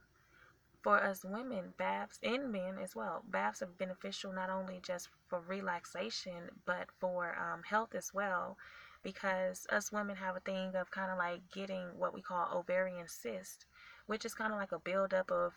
for 0.83 1.03
us 1.03 1.25
women, 1.25 1.75
baths 1.77 2.19
and 2.23 2.53
men 2.53 2.79
as 2.83 2.95
well, 2.95 3.23
baths 3.29 3.63
are 3.63 3.67
beneficial 3.67 4.33
not 4.33 4.51
only 4.51 4.81
just 4.83 5.09
for 5.29 5.41
relaxation 5.41 6.51
but 6.65 6.89
for 7.01 7.37
um, 7.37 7.63
health 7.65 7.95
as 7.95 8.13
well 8.15 8.57
because 9.03 9.67
us 9.71 9.93
women 9.93 10.17
have 10.17 10.37
a 10.37 10.41
thing 10.41 10.75
of 10.75 10.91
kind 10.91 11.11
of 11.11 11.19
like 11.19 11.41
getting 11.53 11.87
what 11.97 12.13
we 12.15 12.21
call 12.21 12.49
ovarian 12.53 13.07
cyst, 13.07 13.65
which 14.07 14.25
is 14.25 14.35
kind 14.35 14.53
of 14.53 14.59
like 14.59 14.73
a 14.73 14.79
buildup 14.79 15.31
of 15.31 15.53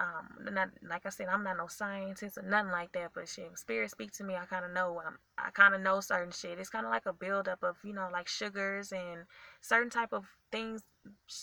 um, 0.00 0.54
not 0.54 0.70
like 0.88 1.04
I 1.04 1.10
said, 1.10 1.28
I'm 1.28 1.44
not 1.44 1.58
no 1.58 1.66
scientist 1.66 2.38
or 2.38 2.42
nothing 2.42 2.72
like 2.72 2.92
that, 2.92 3.10
but 3.14 3.28
shit, 3.28 3.58
spirit 3.58 3.90
speak 3.90 4.12
to 4.12 4.24
me. 4.24 4.34
I 4.34 4.46
kind 4.46 4.64
of 4.64 4.72
know. 4.72 5.00
I 5.36 5.50
kind 5.50 5.74
of 5.74 5.82
know 5.82 6.00
certain 6.00 6.32
shit. 6.32 6.58
It's 6.58 6.70
kind 6.70 6.86
of 6.86 6.90
like 6.90 7.04
a 7.04 7.12
buildup 7.12 7.62
of 7.62 7.76
you 7.84 7.92
know 7.92 8.08
like 8.10 8.26
sugars 8.26 8.92
and 8.92 9.26
certain 9.60 9.90
type 9.90 10.12
of 10.12 10.24
things 10.50 10.82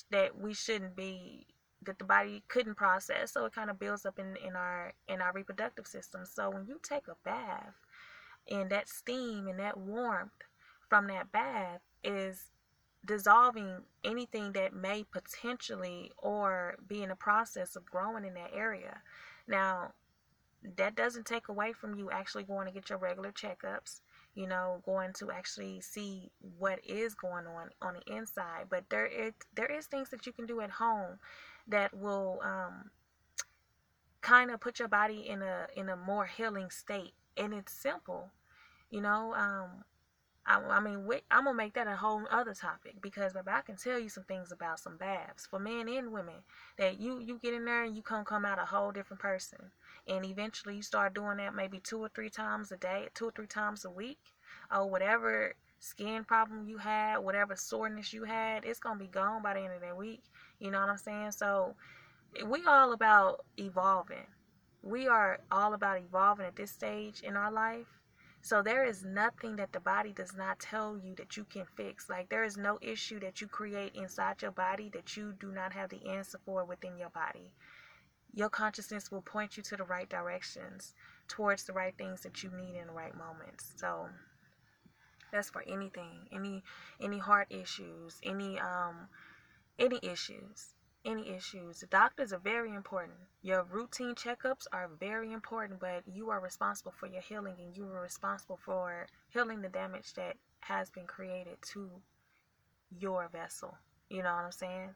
that 0.10 0.40
we 0.40 0.56
shouldn't 0.56 0.96
be 0.96 1.46
that 1.84 2.00
the 2.00 2.06
body 2.06 2.44
couldn't 2.48 2.76
process. 2.76 3.32
So 3.32 3.46
it 3.46 3.54
kind 3.54 3.70
of 3.70 3.78
builds 3.78 4.08
up 4.08 4.18
in 4.18 4.36
in 4.38 4.56
our 4.56 4.94
in 5.08 5.22
our 5.22 5.34
reproductive 5.34 5.86
system. 5.86 6.22
So 6.26 6.50
when 6.50 6.66
you 6.66 6.80
take 6.82 7.08
a 7.08 7.16
bath, 7.24 7.76
and 8.50 8.72
that 8.72 8.90
steam 8.90 9.48
and 9.48 9.60
that 9.60 9.78
warmth 9.78 10.32
from 10.90 11.08
that 11.08 11.32
bath 11.32 11.82
is 12.04 12.50
dissolving 13.06 13.84
anything 14.04 14.52
that 14.54 14.74
may 14.74 15.04
potentially 15.04 16.12
or 16.18 16.76
be 16.88 17.04
in 17.04 17.10
the 17.10 17.16
process 17.16 17.76
of 17.76 17.86
growing 17.86 18.26
in 18.26 18.34
that 18.34 18.52
area. 18.54 19.02
Now, 19.48 19.94
that 20.76 20.96
doesn't 20.96 21.26
take 21.26 21.48
away 21.48 21.72
from 21.74 21.96
you 21.96 22.10
actually 22.12 22.44
going 22.44 22.68
to 22.68 22.74
get 22.74 22.90
your 22.90 23.00
regular 23.00 23.32
checkups, 23.32 24.02
you 24.36 24.48
know, 24.48 24.82
going 24.86 25.14
to 25.14 25.32
actually 25.32 25.82
see 25.82 26.32
what 26.58 26.80
is 26.84 27.16
going 27.16 27.46
on 27.48 27.70
on 27.82 27.94
the 27.96 28.16
inside. 28.16 28.66
But 28.70 28.86
there 28.90 29.06
is 29.06 29.34
there 29.56 29.68
is 29.68 29.86
things 29.86 30.10
that 30.10 30.26
you 30.26 30.34
can 30.34 30.46
do 30.46 30.62
at 30.62 30.72
home 30.72 31.20
that 31.68 31.96
will 31.96 32.40
um, 32.44 32.92
kind 34.22 34.52
of 34.52 34.60
put 34.60 34.80
your 34.80 34.88
body 34.88 35.26
in 35.28 35.42
a 35.42 35.68
in 35.76 35.90
a 35.90 35.96
more 35.96 36.26
healing 36.26 36.70
state, 36.70 37.14
and 37.38 37.54
it's 37.54 37.72
simple, 37.72 38.32
you 38.90 39.02
know. 39.02 39.34
Um, 39.36 39.84
I, 40.48 40.62
I 40.62 40.80
mean, 40.80 41.06
I'm 41.30 41.44
gonna 41.44 41.58
make 41.58 41.74
that 41.74 41.88
a 41.88 41.96
whole 41.98 42.24
other 42.32 42.54
topic 42.54 43.02
because, 43.02 43.34
baby, 43.34 43.50
I 43.50 43.62
can 43.62 43.76
tell 43.76 44.00
you 44.00 44.08
some 44.08 44.24
things 44.24 44.52
about 44.54 44.80
some 44.80 44.96
baths 44.96 45.46
for 45.46 45.60
men 45.60 45.90
and 45.90 46.12
women 46.14 46.36
that 46.78 47.00
you 47.00 47.20
you 47.20 47.38
get 47.38 47.54
in 47.54 47.66
there 47.66 47.84
and 47.84 47.96
you 47.96 48.02
come 48.02 48.24
come 48.24 48.46
out 48.46 48.58
a 48.58 48.66
whole 48.66 48.92
different 48.92 49.22
person, 49.22 49.60
and 50.08 50.26
eventually 50.26 50.78
you 50.78 50.82
start 50.82 51.14
doing 51.14 51.38
that 51.38 51.54
maybe 51.54 51.80
two 51.80 52.00
or 52.00 52.10
three 52.10 52.30
times 52.30 52.72
a 52.72 52.78
day, 52.78 53.10
two 53.14 53.26
or 53.26 53.32
three 53.32 53.48
times 53.48 53.84
a 53.84 53.90
week, 53.90 54.20
or 54.74 54.90
whatever 54.90 55.54
skin 55.80 56.24
problem 56.24 56.66
you 56.66 56.78
had, 56.78 57.18
whatever 57.18 57.56
soreness 57.56 58.14
you 58.14 58.24
had, 58.24 58.64
it's 58.64 58.80
gonna 58.80 59.00
be 59.00 59.08
gone 59.08 59.44
by 59.44 59.54
the 59.54 59.60
end 59.60 59.74
of 59.74 59.82
that 59.82 59.98
week. 59.98 60.24
You 60.60 60.72
know 60.72 60.80
what 60.80 60.90
I'm 60.90 60.98
saying? 60.98 61.32
So 61.32 61.76
we 62.46 62.64
all 62.66 62.94
about 62.94 63.46
evolving. 63.60 64.28
We 64.82 65.08
are 65.08 65.40
all 65.52 65.74
about 65.74 66.00
evolving 66.00 66.46
at 66.46 66.56
this 66.56 66.72
stage 66.72 67.22
in 67.22 67.36
our 67.36 67.52
life 67.52 67.97
so 68.48 68.62
there 68.62 68.86
is 68.86 69.04
nothing 69.04 69.58
that 69.58 69.74
the 69.74 69.82
body 69.82 70.14
does 70.14 70.34
not 70.34 70.58
tell 70.58 70.98
you 70.98 71.14
that 71.16 71.36
you 71.36 71.44
can 71.44 71.66
fix. 71.76 72.10
Like 72.10 72.30
there 72.30 72.46
is 72.46 72.56
no 72.56 72.80
issue 72.82 73.20
that 73.20 73.42
you 73.42 73.48
create 73.48 73.94
inside 73.94 74.42
your 74.42 74.52
body 74.52 74.90
that 74.94 75.18
you 75.18 75.34
do 75.38 75.52
not 75.52 75.74
have 75.74 75.90
the 75.90 76.08
answer 76.08 76.40
for 76.46 76.64
within 76.64 76.98
your 76.98 77.10
body. 77.10 77.52
Your 78.34 78.48
consciousness 78.48 79.12
will 79.12 79.22
point 79.22 79.58
you 79.58 79.64
to 79.64 79.76
the 79.76 79.84
right 79.84 80.08
directions, 80.08 80.94
towards 81.28 81.66
the 81.66 81.74
right 81.74 81.94
things 81.98 82.22
that 82.22 82.42
you 82.42 82.50
need 82.52 82.78
in 82.80 82.88
the 82.88 82.94
right 82.94 83.18
moments. 83.18 83.74
So 83.76 84.08
that's 85.34 85.50
for 85.50 85.66
anything, 85.68 86.30
any 86.32 86.64
any 87.02 87.18
heart 87.18 87.48
issues, 87.50 88.18
any 88.24 88.58
um 88.60 89.10
any 89.78 90.00
issues 90.02 90.77
any 91.08 91.30
issues. 91.30 91.84
Doctors 91.90 92.34
are 92.34 92.40
very 92.40 92.76
important. 92.76 93.18
Your 93.42 93.64
routine 93.64 94.14
checkups 94.14 94.68
are 94.74 94.90
very 95.00 95.32
important, 95.32 95.80
but 95.80 96.04
you 96.06 96.30
are 96.30 96.42
responsible 96.42 96.92
for 96.92 97.08
your 97.08 97.22
healing 97.22 97.56
and 97.60 97.76
you 97.76 97.86
are 97.86 98.02
responsible 98.02 98.60
for 98.64 99.08
healing 99.30 99.62
the 99.62 99.70
damage 99.70 100.14
that 100.16 100.36
has 100.60 100.90
been 100.90 101.08
created 101.08 101.58
to 101.74 101.90
your 103.00 103.30
vessel. 103.32 103.78
You 104.10 104.24
know 104.24 104.34
what 104.36 104.46
I'm 104.46 104.52
saying? 104.52 104.90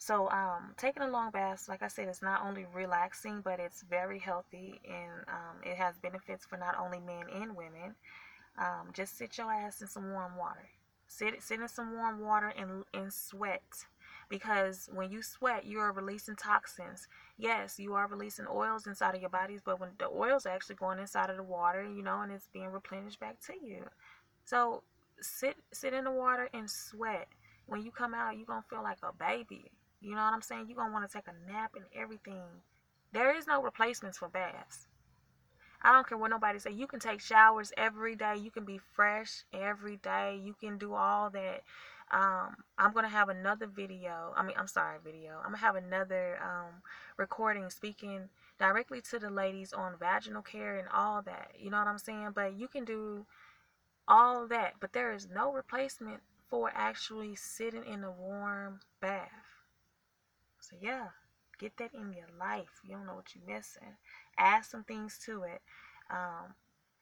So, 0.00 0.30
um, 0.30 0.74
taking 0.76 1.02
a 1.02 1.08
long 1.08 1.30
bath, 1.30 1.68
like 1.68 1.82
I 1.82 1.88
said, 1.88 2.08
is 2.08 2.22
not 2.22 2.42
only 2.44 2.66
relaxing, 2.72 3.40
but 3.40 3.58
it's 3.58 3.82
very 3.82 4.18
healthy 4.18 4.80
and 4.88 5.24
um, 5.28 5.56
it 5.64 5.76
has 5.76 5.98
benefits 5.98 6.44
for 6.46 6.56
not 6.56 6.76
only 6.78 7.00
men 7.00 7.24
and 7.32 7.56
women. 7.56 7.94
Um, 8.58 8.90
just 8.92 9.16
sit 9.16 9.38
your 9.38 9.52
ass 9.52 9.80
in 9.82 9.88
some 9.88 10.12
warm 10.12 10.36
water. 10.36 10.68
Sit, 11.06 11.42
sit 11.42 11.60
in 11.60 11.68
some 11.68 11.94
warm 11.94 12.20
water 12.20 12.52
and, 12.56 12.84
and 12.92 13.12
sweat 13.12 13.62
because 14.28 14.88
when 14.92 15.10
you 15.10 15.22
sweat, 15.22 15.64
you 15.64 15.78
are 15.78 15.92
releasing 15.92 16.36
toxins. 16.36 17.08
Yes, 17.36 17.78
you 17.78 17.94
are 17.94 18.06
releasing 18.06 18.46
oils 18.46 18.86
inside 18.86 19.14
of 19.14 19.20
your 19.20 19.30
bodies, 19.30 19.60
but 19.64 19.80
when 19.80 19.90
the 19.98 20.08
oils 20.08 20.46
are 20.46 20.50
actually 20.50 20.76
going 20.76 20.98
inside 20.98 21.30
of 21.30 21.36
the 21.36 21.42
water, 21.42 21.82
you 21.82 22.02
know, 22.02 22.20
and 22.20 22.32
it's 22.32 22.48
being 22.52 22.68
replenished 22.72 23.20
back 23.20 23.40
to 23.46 23.54
you. 23.54 23.84
So 24.44 24.82
sit 25.20 25.56
sit 25.72 25.92
in 25.92 26.04
the 26.04 26.10
water 26.10 26.48
and 26.52 26.70
sweat. 26.70 27.28
When 27.66 27.82
you 27.82 27.90
come 27.90 28.14
out, 28.14 28.36
you're 28.36 28.46
gonna 28.46 28.64
feel 28.68 28.82
like 28.82 28.98
a 29.02 29.12
baby. 29.12 29.70
You 30.00 30.10
know 30.10 30.22
what 30.22 30.32
I'm 30.32 30.42
saying? 30.42 30.66
You're 30.68 30.76
gonna 30.76 30.92
want 30.92 31.08
to 31.08 31.16
take 31.16 31.28
a 31.28 31.50
nap 31.50 31.72
and 31.74 31.84
everything. 31.94 32.62
There 33.12 33.34
is 33.36 33.46
no 33.46 33.62
replacements 33.62 34.18
for 34.18 34.28
baths. 34.28 34.86
I 35.80 35.92
don't 35.92 36.06
care 36.08 36.18
what 36.18 36.30
nobody 36.30 36.58
say. 36.58 36.72
You 36.72 36.86
can 36.86 36.98
take 36.98 37.20
showers 37.20 37.72
every 37.76 38.16
day. 38.16 38.36
You 38.36 38.50
can 38.50 38.64
be 38.64 38.80
fresh 38.94 39.44
every 39.52 39.96
day. 39.96 40.40
You 40.42 40.54
can 40.58 40.76
do 40.76 40.94
all 40.94 41.30
that. 41.30 41.62
Um, 42.10 42.56
I'm 42.78 42.92
gonna 42.92 43.08
have 43.08 43.28
another 43.28 43.66
video. 43.66 44.32
I 44.36 44.42
mean, 44.42 44.56
I'm 44.58 44.66
sorry, 44.66 44.98
video. 45.04 45.38
I'm 45.38 45.52
gonna 45.52 45.58
have 45.58 45.76
another 45.76 46.38
um, 46.42 46.82
recording 47.16 47.68
speaking 47.70 48.28
directly 48.58 49.00
to 49.02 49.18
the 49.18 49.30
ladies 49.30 49.72
on 49.72 49.96
vaginal 49.98 50.42
care 50.42 50.78
and 50.78 50.88
all 50.88 51.22
that. 51.22 51.52
You 51.58 51.70
know 51.70 51.78
what 51.78 51.86
I'm 51.86 51.98
saying? 51.98 52.30
But 52.34 52.58
you 52.58 52.66
can 52.66 52.84
do 52.84 53.26
all 54.06 54.46
that, 54.48 54.74
but 54.80 54.92
there 54.92 55.12
is 55.12 55.28
no 55.32 55.52
replacement 55.52 56.20
for 56.48 56.72
actually 56.74 57.36
sitting 57.36 57.84
in 57.84 58.04
a 58.04 58.10
warm 58.10 58.80
bath. 59.00 59.28
So 60.60 60.76
yeah, 60.80 61.08
get 61.58 61.76
that 61.76 61.92
in 61.92 62.14
your 62.14 62.28
life. 62.38 62.80
You 62.82 62.92
don't 62.92 63.06
know 63.06 63.16
what 63.16 63.34
you're 63.34 63.54
missing. 63.56 63.96
Add 64.38 64.64
some 64.64 64.84
things 64.84 65.18
to 65.26 65.42
it. 65.42 65.60
Um, 66.10 66.54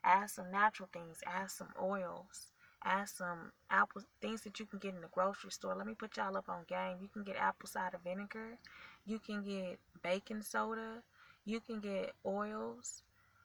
add 0.03 0.31
some 0.31 0.51
natural 0.51 0.89
things. 0.93 1.21
Add 1.25 1.51
some 1.51 1.69
oils 1.81 2.51
add 2.87 3.09
some 3.09 3.53
apple 3.71 4.03
things 4.21 4.43
that 4.43 4.59
you 4.61 4.67
can 4.67 4.79
get 4.79 4.95
in 4.95 5.01
the 5.01 5.09
grocery 5.09 5.51
store. 5.51 5.75
Let 5.75 5.87
me 5.87 5.95
put 5.95 6.17
y'all 6.17 6.37
up 6.37 6.49
on 6.49 6.65
game. 6.69 6.99
You 7.01 7.09
can 7.09 7.25
get 7.25 7.37
apple 7.37 7.69
cider 7.69 7.99
vinegar. 8.03 8.59
You 9.05 9.19
can 9.19 9.43
get 9.43 9.79
baking 10.03 10.43
soda. 10.43 11.03
You 11.45 11.61
can 11.61 11.81
get 11.81 12.13
oils. 12.25 13.03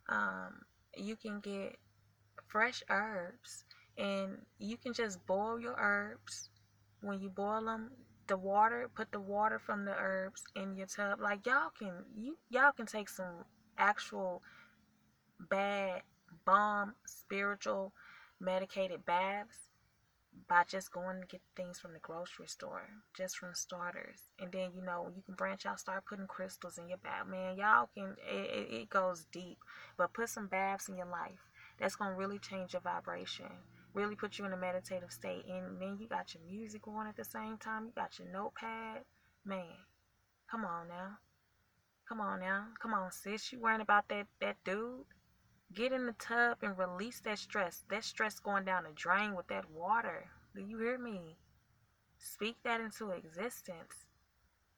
Um, 0.08 0.62
you 0.96 1.16
can 1.16 1.40
get 1.40 1.78
fresh 2.48 2.84
herbs. 2.90 3.66
And 3.98 4.38
you 4.60 4.78
can 4.78 4.94
just 4.94 5.26
boil 5.26 5.60
your 5.60 5.76
herbs 5.78 6.50
when 7.02 7.20
you 7.20 7.30
boil 7.30 7.66
them, 7.66 7.92
the 8.28 8.38
water, 8.38 8.90
put 8.96 9.12
the 9.12 9.20
water 9.20 9.60
from 9.60 9.86
the 9.86 9.94
herbs 9.98 10.44
in 10.56 10.76
your 10.76 10.88
tub. 10.88 11.20
Like 11.20 11.46
y'all 11.46 11.72
can 11.78 11.92
you 12.16 12.38
y'all 12.50 12.72
can 12.72 12.86
take 12.86 13.10
some 13.10 13.46
actual 13.78 14.42
bad 15.50 16.04
bomb 16.46 16.94
spiritual 17.06 17.94
medicated 18.42 19.06
baths 19.06 19.70
by 20.48 20.64
just 20.68 20.92
going 20.92 21.22
to 21.22 21.28
get 21.28 21.42
things 21.56 21.80
from 21.80 21.94
the 21.94 22.00
grocery 22.00 22.48
store, 22.48 22.90
just 23.16 23.38
from 23.38 23.54
starters. 23.54 24.30
And 24.40 24.52
then, 24.52 24.72
you 24.76 24.82
know, 24.82 25.08
you 25.16 25.22
can 25.22 25.36
branch 25.36 25.66
out, 25.66 25.80
start 25.80 26.06
putting 26.06 26.28
crystals 26.28 26.78
in 26.78 26.90
your 26.90 26.98
bath. 26.98 27.28
Man, 27.28 27.58
y'all 27.58 27.90
can, 27.94 28.16
it, 28.30 28.74
it, 28.74 28.90
goes 28.90 29.26
deep. 29.32 29.60
But 29.98 30.14
put 30.14 30.30
some 30.30 30.48
baths 30.48 30.90
in 30.90 30.98
your 30.98 31.08
life. 31.08 31.50
That's 31.80 31.96
going 31.96 32.12
to 32.12 32.18
really 32.18 32.40
change 32.40 32.74
your 32.74 32.82
vibration, 32.82 33.48
really 33.94 34.16
put 34.16 34.38
you 34.38 34.46
in 34.46 34.54
a 34.54 34.58
meditative 34.58 35.12
state. 35.12 35.46
And 35.48 35.82
then 35.82 35.98
you 36.00 36.08
got 36.08 36.34
your 36.34 36.44
music 36.44 36.88
on 36.88 37.08
at 37.08 37.18
the 37.18 37.26
same 37.26 37.58
time, 37.58 37.86
you 37.86 37.92
got 37.96 38.20
your 38.20 38.28
notepad. 38.32 39.04
Man, 39.46 39.66
come 40.50 40.66
on 40.66 40.88
now. 40.88 41.18
Come 42.08 42.20
on 42.20 42.42
now. 42.42 42.68
Come 42.82 42.94
on, 42.94 43.12
sis. 43.12 43.54
You 43.54 43.60
worrying 43.60 43.82
about 43.82 44.10
that, 44.10 44.28
that 44.42 44.58
dude? 44.66 45.06
Get 45.74 45.94
in 45.94 46.06
the 46.06 46.14
tub 46.14 46.58
and 46.62 46.78
release 46.78 47.22
that 47.22 47.40
stress. 47.40 47.84
That 47.90 48.04
stress 48.04 48.40
going 48.40 48.66
down 48.66 48.84
the 48.84 48.92
drain 48.92 49.36
with 49.36 49.48
that 49.48 49.70
water. 49.70 50.26
Do 50.54 50.62
you 50.62 50.78
hear 50.80 50.98
me? 50.98 51.38
Speak 52.18 52.58
that 52.64 52.82
into 52.82 53.12
existence. 53.12 54.06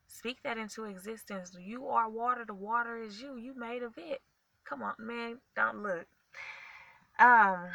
Speak 0.08 0.38
that 0.44 0.58
into 0.58 0.86
existence. 0.86 1.56
You 1.60 1.88
are 1.88 2.10
water. 2.10 2.46
The 2.46 2.54
water 2.54 2.98
is 2.98 3.22
you. 3.22 3.38
You 3.38 3.56
made 3.56 3.82
of 3.82 3.98
it. 3.98 4.22
Come 4.64 4.84
on, 4.84 4.94
man. 5.00 5.40
Don't 5.56 5.82
look. 5.82 6.06
Um, 7.18 7.70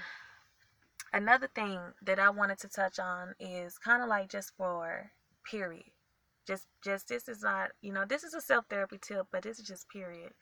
another 1.13 1.49
thing 1.53 1.81
that 2.03 2.19
I 2.21 2.31
wanted 2.31 2.59
to 2.59 2.69
touch 2.69 2.99
on 2.99 3.35
is 3.41 3.79
kind 3.79 4.03
of 4.03 4.09
like 4.09 4.29
just 4.29 4.57
for 4.57 5.11
period. 5.45 5.91
Just, 6.47 6.69
just 6.83 7.09
this 7.09 7.29
is 7.29 7.43
not, 7.43 7.71
you 7.83 7.93
know, 7.93 8.05
this 8.07 8.23
is 8.23 8.33
a 8.33 8.41
self 8.41 8.67
therapy 8.71 8.99
tip, 9.01 9.27
but 9.33 9.43
this 9.43 9.59
is 9.59 9.67
just 9.67 9.89
period. 9.89 10.33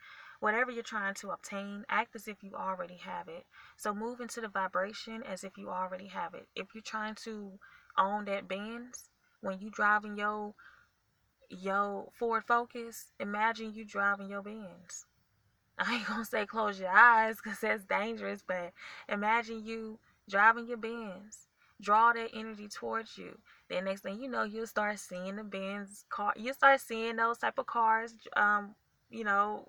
Whatever 0.41 0.71
you're 0.71 0.83
trying 0.83 1.15
to 1.15 1.31
obtain, 1.31 1.85
act 1.89 2.15
as 2.15 2.29
if 2.29 2.43
you 2.43 2.55
already 2.55 2.97
have 2.97 3.29
it. 3.29 3.47
So 3.77 3.95
move 3.95 4.21
into 4.21 4.41
the 4.41 4.49
vibration 4.49 5.23
as 5.23 5.45
if 5.45 5.57
you 5.57 5.71
already 5.71 6.09
have 6.09 6.35
it. 6.35 6.49
If 6.55 6.75
you're 6.75 6.83
trying 6.83 7.15
to 7.25 7.59
own 7.99 8.25
that 8.27 8.49
Benz, 8.49 9.09
when 9.41 9.61
you 9.61 9.71
driving 9.71 10.17
your 10.17 10.55
your 11.49 12.09
Ford 12.19 12.45
Focus, 12.45 13.13
imagine 13.21 13.73
you 13.73 13.85
driving 13.85 14.29
your 14.29 14.43
Benz. 14.43 15.07
I 15.79 15.97
ain't 15.97 16.07
gonna 16.07 16.25
say 16.25 16.47
close 16.47 16.81
your 16.81 16.91
eyes 16.91 17.37
because 17.43 17.61
that's 17.61 17.85
dangerous, 17.85 18.43
but 18.47 18.73
imagine 19.09 19.65
you 19.65 19.99
driving 20.29 20.67
your 20.67 20.79
Benz. 20.79 21.47
Draw 21.81 22.15
that 22.15 22.31
energy 22.35 22.69
towards 22.69 23.19
you. 23.19 23.39
Then 23.69 23.85
next 23.85 24.01
thing 24.01 24.21
you 24.21 24.31
know, 24.31 24.45
you'll 24.45 24.67
start 24.67 24.99
seeing 24.99 25.37
the 25.37 25.45
Benz 25.45 26.07
car. 26.09 26.33
You 26.35 26.55
start 26.55 26.81
seeing 26.81 27.17
those 27.17 27.39
type 27.39 27.59
of 27.59 27.67
cars, 27.67 28.15
um, 28.35 28.75
you 29.11 29.25
know, 29.25 29.69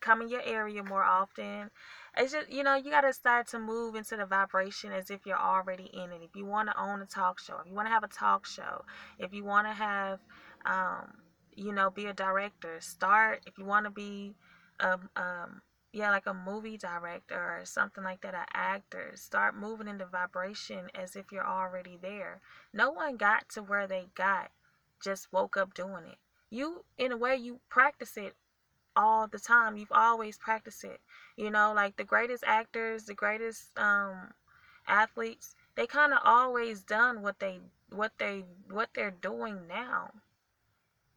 come 0.00 0.22
in 0.22 0.28
your 0.28 0.42
area 0.42 0.82
more 0.82 1.04
often. 1.04 1.70
It's 2.16 2.32
just, 2.32 2.50
you 2.50 2.62
know, 2.62 2.76
you 2.76 2.90
got 2.90 3.02
to 3.02 3.12
start 3.12 3.48
to 3.48 3.58
move 3.58 3.94
into 3.94 4.16
the 4.16 4.24
vibration 4.24 4.92
as 4.92 5.10
if 5.10 5.26
you're 5.26 5.38
already 5.38 5.90
in 5.92 6.12
it. 6.12 6.22
If 6.22 6.34
you 6.34 6.46
want 6.46 6.68
to 6.68 6.80
own 6.80 7.02
a 7.02 7.06
talk 7.06 7.38
show, 7.38 7.58
if 7.60 7.66
you 7.66 7.74
want 7.74 7.88
to 7.88 7.92
have 7.92 8.04
a 8.04 8.08
talk 8.08 8.46
show, 8.46 8.84
if 9.18 9.32
you 9.34 9.44
want 9.44 9.66
to 9.66 9.72
have, 9.72 10.20
um, 10.64 11.12
you 11.54 11.72
know, 11.72 11.90
be 11.90 12.06
a 12.06 12.14
director, 12.14 12.80
start, 12.80 13.42
if 13.46 13.58
you 13.58 13.64
want 13.64 13.84
to 13.84 13.90
be, 13.90 14.34
um, 14.80 15.08
um, 15.16 15.60
yeah, 15.92 16.10
like 16.10 16.26
a 16.26 16.34
movie 16.34 16.76
director 16.76 17.34
or 17.34 17.64
something 17.64 18.04
like 18.04 18.20
that, 18.22 18.34
an 18.34 18.44
actor, 18.52 19.12
start 19.14 19.56
moving 19.56 19.88
into 19.88 20.04
vibration 20.06 20.88
as 20.94 21.16
if 21.16 21.32
you're 21.32 21.46
already 21.46 21.98
there. 22.00 22.40
No 22.72 22.90
one 22.90 23.16
got 23.16 23.48
to 23.50 23.62
where 23.62 23.86
they 23.86 24.08
got, 24.14 24.50
just 25.02 25.32
woke 25.32 25.56
up 25.56 25.74
doing 25.74 26.04
it. 26.10 26.18
You, 26.50 26.84
in 26.98 27.12
a 27.12 27.16
way, 27.16 27.36
you 27.36 27.60
practice 27.68 28.16
it 28.16 28.34
all 28.96 29.28
the 29.28 29.38
time. 29.38 29.76
You've 29.76 29.92
always 29.92 30.38
practiced 30.38 30.84
it. 30.84 31.00
You 31.36 31.50
know, 31.50 31.72
like 31.74 31.96
the 31.96 32.04
greatest 32.04 32.44
actors, 32.46 33.04
the 33.04 33.14
greatest 33.14 33.78
um, 33.78 34.32
athletes, 34.88 35.54
they 35.74 35.86
kind 35.86 36.12
of 36.12 36.20
always 36.24 36.82
done 36.82 37.22
what 37.22 37.38
they 37.38 37.60
what 37.90 38.12
they 38.18 38.44
what 38.70 38.88
they're 38.94 39.10
doing 39.10 39.66
now. 39.68 40.10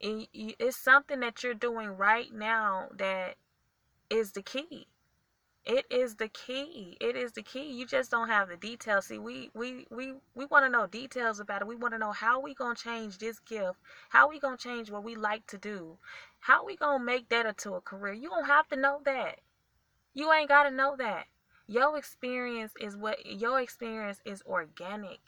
it's 0.02 0.78
something 0.78 1.20
that 1.22 1.44
you're 1.44 1.54
doing 1.54 1.98
right 1.98 2.32
now 2.34 2.90
that 2.96 3.36
is 4.10 4.32
the 4.34 4.42
key. 4.42 4.88
It 5.72 5.86
is 5.92 6.16
the 6.16 6.30
key. 6.30 6.98
It 7.00 7.16
is 7.16 7.34
the 7.34 7.44
key. 7.44 7.70
You 7.72 7.86
just 7.86 8.10
don't 8.10 8.28
have 8.28 8.50
the 8.50 8.58
details. 8.58 9.06
See, 9.06 9.20
we 9.20 9.52
we 9.54 9.86
we 9.92 10.16
we 10.34 10.46
want 10.46 10.66
to 10.66 10.70
know 10.70 10.88
details 10.88 11.40
about 11.40 11.62
it. 11.62 11.68
We 11.68 11.76
want 11.76 11.94
to 11.94 12.00
know 12.00 12.12
how 12.12 12.40
we 12.40 12.56
gonna 12.56 12.74
change 12.74 13.20
this 13.20 13.38
gift. 13.38 13.78
How 14.10 14.28
we 14.28 14.40
gonna 14.40 14.58
change 14.58 14.90
what 14.90 15.04
we 15.04 15.14
like 15.14 15.46
to 15.46 15.60
do. 15.60 16.00
How 16.40 16.66
we 16.66 16.76
gonna 16.76 17.04
make 17.04 17.30
that 17.30 17.46
into 17.46 17.76
a 17.76 17.82
career. 17.82 18.14
You 18.14 18.30
don't 18.30 18.48
have 18.48 18.68
to 18.70 18.76
know 18.76 19.02
that. 19.06 19.42
You 20.16 20.34
ain't 20.34 20.50
gotta 20.50 20.72
know 20.72 20.96
that. 20.98 21.28
Your 21.68 22.00
experience 22.00 22.74
is 22.82 22.98
what 22.98 23.24
your 23.24 23.62
experience 23.62 24.22
is 24.26 24.42
organic. 24.48 25.20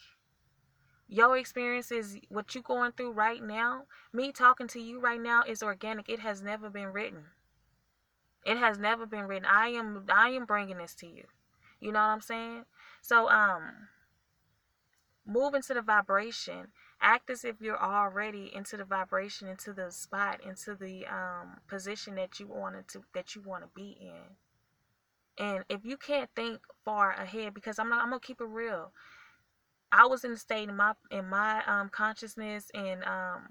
Your 1.07 1.37
experience 1.37 1.91
is 1.91 2.17
what 2.29 2.55
you 2.55 2.63
going 2.63 2.93
through 2.93 3.11
right 3.11 3.43
now. 3.43 3.83
Me 4.11 4.31
talking 4.31 4.67
to 4.69 4.79
you 4.79 4.99
right 4.99 5.21
now 5.21 5.43
is 5.43 5.61
organic. 5.61 6.09
It 6.09 6.21
has 6.21 6.41
never 6.41 6.71
been 6.71 6.87
written. 6.87 7.25
It 8.45 8.57
has 8.57 8.77
never 8.77 9.05
been 9.05 9.25
written. 9.27 9.45
I 9.45 9.69
am 9.69 10.05
I 10.11 10.29
am 10.29 10.45
bringing 10.45 10.77
this 10.77 10.95
to 10.95 11.07
you. 11.07 11.25
You 11.79 11.91
know 11.91 11.99
what 11.99 12.05
I'm 12.05 12.21
saying? 12.21 12.65
So 13.01 13.29
um 13.29 13.89
move 15.25 15.53
into 15.53 15.73
the 15.73 15.81
vibration. 15.81 16.67
Act 17.01 17.29
as 17.31 17.43
if 17.43 17.59
you're 17.59 17.81
already 17.81 18.51
into 18.53 18.77
the 18.77 18.83
vibration, 18.83 19.47
into 19.47 19.73
the 19.73 19.91
spot, 19.91 20.39
into 20.45 20.75
the 20.75 21.05
um 21.07 21.57
position 21.67 22.15
that 22.15 22.39
you 22.39 22.47
wanted 22.47 22.87
to 22.89 23.03
that 23.13 23.35
you 23.35 23.41
want 23.41 23.63
to 23.63 23.69
be 23.75 23.97
in. 23.99 24.35
And 25.37 25.63
if 25.69 25.85
you 25.85 25.97
can't 25.97 26.29
think 26.35 26.61
far 26.85 27.11
ahead, 27.11 27.53
because 27.53 27.79
I'm 27.79 27.89
not, 27.89 28.03
I'm 28.03 28.09
gonna 28.09 28.19
keep 28.19 28.41
it 28.41 28.47
real. 28.47 28.91
I 29.91 30.05
was 30.05 30.23
in 30.23 30.31
a 30.31 30.37
state 30.37 30.69
in 30.69 30.75
my 30.75 30.93
in 31.09 31.27
my 31.27 31.63
um 31.65 31.89
consciousness 31.89 32.69
and 32.73 33.03
um 33.03 33.49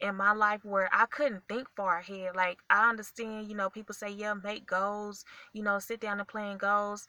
in 0.00 0.14
my 0.14 0.32
life 0.32 0.64
where 0.64 0.88
I 0.92 1.06
couldn't 1.06 1.42
think 1.48 1.68
far 1.76 1.98
ahead. 1.98 2.36
Like 2.36 2.58
I 2.70 2.88
understand, 2.88 3.48
you 3.48 3.56
know, 3.56 3.70
people 3.70 3.94
say, 3.94 4.10
yeah, 4.10 4.34
make 4.34 4.66
goals, 4.66 5.24
you 5.52 5.62
know, 5.62 5.78
sit 5.78 6.00
down 6.00 6.18
and 6.18 6.28
plan 6.28 6.58
goals. 6.58 7.08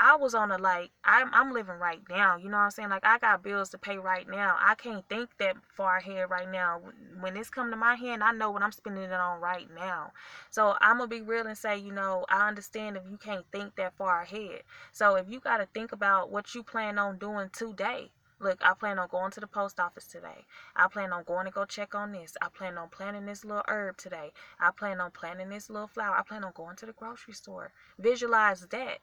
I 0.00 0.14
was 0.14 0.32
on 0.32 0.52
a 0.52 0.58
like 0.58 0.92
I'm 1.02 1.28
I'm 1.34 1.52
living 1.52 1.74
right 1.74 2.00
now, 2.08 2.36
you 2.36 2.48
know 2.48 2.56
what 2.56 2.64
I'm 2.64 2.70
saying? 2.70 2.88
Like 2.88 3.04
I 3.04 3.18
got 3.18 3.42
bills 3.42 3.70
to 3.70 3.78
pay 3.78 3.98
right 3.98 4.28
now. 4.28 4.56
I 4.60 4.76
can't 4.76 5.04
think 5.08 5.30
that 5.38 5.56
far 5.76 5.96
ahead 5.96 6.30
right 6.30 6.48
now. 6.48 6.80
When 7.18 7.36
it's 7.36 7.50
come 7.50 7.70
to 7.72 7.76
my 7.76 7.96
hand, 7.96 8.22
I 8.22 8.30
know 8.30 8.52
what 8.52 8.62
I'm 8.62 8.70
spending 8.70 9.02
it 9.02 9.12
on 9.12 9.40
right 9.40 9.66
now. 9.74 10.12
So 10.50 10.76
I'm 10.80 10.98
gonna 10.98 11.08
be 11.08 11.20
real 11.20 11.48
and 11.48 11.58
say, 11.58 11.78
you 11.78 11.92
know, 11.92 12.24
I 12.28 12.46
understand 12.46 12.96
if 12.96 13.02
you 13.10 13.16
can't 13.16 13.44
think 13.50 13.74
that 13.74 13.96
far 13.96 14.22
ahead. 14.22 14.62
So 14.92 15.16
if 15.16 15.28
you 15.28 15.40
gotta 15.40 15.66
think 15.74 15.90
about 15.90 16.30
what 16.30 16.54
you 16.54 16.62
plan 16.62 16.96
on 16.96 17.18
doing 17.18 17.50
today, 17.52 18.12
Look, 18.40 18.58
I 18.62 18.74
plan 18.74 18.98
on 18.98 19.08
going 19.08 19.32
to 19.32 19.40
the 19.40 19.46
post 19.46 19.80
office 19.80 20.06
today. 20.06 20.46
I 20.76 20.86
plan 20.88 21.12
on 21.12 21.24
going 21.24 21.46
to 21.46 21.50
go 21.50 21.64
check 21.64 21.94
on 21.94 22.12
this. 22.12 22.36
I 22.40 22.48
plan 22.48 22.78
on 22.78 22.88
planting 22.88 23.26
this 23.26 23.44
little 23.44 23.64
herb 23.66 23.96
today. 23.96 24.32
I 24.60 24.70
plan 24.70 25.00
on 25.00 25.10
planting 25.10 25.48
this 25.48 25.68
little 25.68 25.88
flower. 25.88 26.16
I 26.16 26.22
plan 26.22 26.44
on 26.44 26.52
going 26.54 26.76
to 26.76 26.86
the 26.86 26.92
grocery 26.92 27.34
store. 27.34 27.72
Visualize 27.98 28.60
that. 28.60 28.98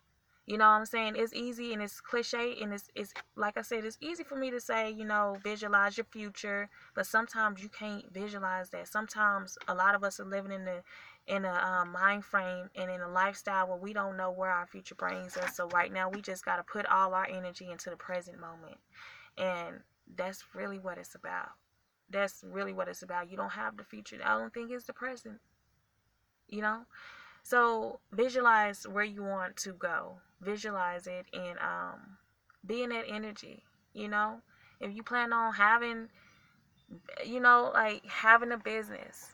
You 0.46 0.60
know 0.60 0.66
what 0.66 0.78
I'm 0.78 0.86
saying? 0.86 1.16
It's 1.18 1.34
easy 1.34 1.74
and 1.74 1.82
it's 1.82 2.00
cliche 2.00 2.56
and 2.62 2.72
it's 2.72 2.88
it's 2.94 3.14
like 3.36 3.58
I 3.58 3.64
said, 3.64 3.84
it's 3.84 3.98
easy 4.00 4.24
for 4.24 4.36
me 4.36 4.52
to 4.52 4.62
say, 4.62 4.92
you 4.92 5.04
know, 5.04 5.38
visualize 5.44 5.98
your 5.98 6.06
future, 6.06 6.70
but 6.94 7.08
sometimes 7.08 7.64
you 7.64 7.70
can't 7.70 8.14
visualize 8.14 8.70
that. 8.70 8.88
Sometimes 8.88 9.58
a 9.68 9.74
lot 9.74 9.96
of 9.96 10.04
us 10.04 10.20
are 10.20 10.26
living 10.26 10.52
in 10.52 10.64
the 10.64 10.84
in 11.28 11.46
a 11.46 11.52
um, 11.52 11.92
mind 11.92 12.24
frame 12.24 12.70
and 12.76 12.92
in 12.92 13.02
a 13.02 13.10
lifestyle 13.10 13.68
where 13.68 13.78
we 13.78 13.92
don't 13.92 14.18
know 14.18 14.30
where 14.30 14.52
our 14.52 14.68
future 14.68 14.94
brings 14.94 15.36
us. 15.36 15.56
So 15.56 15.68
right 15.70 15.92
now 15.92 16.10
we 16.10 16.22
just 16.22 16.46
got 16.46 16.58
to 16.58 16.64
put 16.64 16.86
all 16.86 17.16
our 17.16 17.28
energy 17.28 17.72
into 17.72 17.90
the 17.90 17.96
present 17.96 18.40
moment. 18.40 18.78
And 19.38 19.82
that's 20.16 20.44
really 20.54 20.80
what 20.80 20.98
it's 20.98 21.16
about. 21.16 21.50
That's 22.10 22.44
really 22.44 22.74
what 22.74 22.88
it's 22.88 23.02
about. 23.02 23.30
You 23.30 23.38
don't 23.38 23.52
have 23.52 23.78
the 23.78 23.84
future. 23.84 24.18
I 24.24 24.38
don't 24.38 24.54
think 24.54 24.72
it's 24.72 24.86
the 24.86 24.94
present. 24.94 25.40
You 26.48 26.62
know? 26.62 26.82
So 27.44 28.00
visualize 28.12 28.88
where 28.88 29.04
you 29.04 29.24
want 29.24 29.56
to 29.58 29.74
go. 29.74 30.18
Visualize 30.42 31.08
it 31.08 31.26
and 31.34 31.58
um 31.60 32.18
be 32.66 32.84
in 32.84 32.90
that 32.90 33.06
energy, 33.08 33.64
you 33.94 34.08
know? 34.08 34.42
If 34.80 34.96
you 34.96 35.04
plan 35.04 35.32
on 35.34 35.54
having 35.54 36.10
you 37.26 37.40
know, 37.40 37.72
like 37.74 38.06
having 38.06 38.52
a 38.52 38.58
business. 38.58 39.32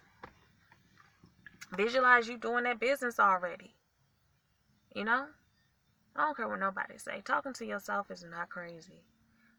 Visualize 1.75 2.27
you 2.27 2.37
doing 2.37 2.63
that 2.65 2.79
business 2.79 3.19
already. 3.19 3.75
You 4.95 5.05
know? 5.05 5.27
I 6.15 6.25
don't 6.25 6.35
care 6.35 6.47
what 6.47 6.59
nobody 6.59 6.97
say. 6.97 7.21
Talking 7.23 7.53
to 7.53 7.65
yourself 7.65 8.11
is 8.11 8.25
not 8.29 8.49
crazy. 8.49 9.03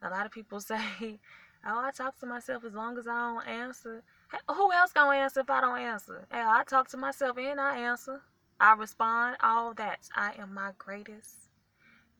A 0.02 0.10
lot 0.10 0.26
of 0.26 0.32
people 0.32 0.60
say, 0.72 1.20
"Oh, 1.64 1.78
I 1.78 1.90
talk 1.90 2.18
to 2.20 2.26
myself 2.26 2.64
as 2.64 2.72
long 2.72 2.98
as 2.98 3.06
I 3.06 3.16
don't 3.16 3.46
answer." 3.46 4.02
Hey, 4.30 4.38
who 4.48 4.72
else 4.72 4.92
gonna 4.92 5.16
answer 5.16 5.40
if 5.40 5.50
I 5.50 5.60
don't 5.60 5.78
answer? 5.78 6.26
Hey, 6.30 6.42
I 6.42 6.64
talk 6.64 6.88
to 6.88 6.96
myself 6.96 7.38
and 7.38 7.60
I 7.60 7.78
answer. 7.78 8.22
I 8.60 8.74
respond. 8.74 9.36
All 9.42 9.74
that. 9.74 10.08
I 10.14 10.34
am 10.38 10.54
my 10.54 10.72
greatest 10.78 11.34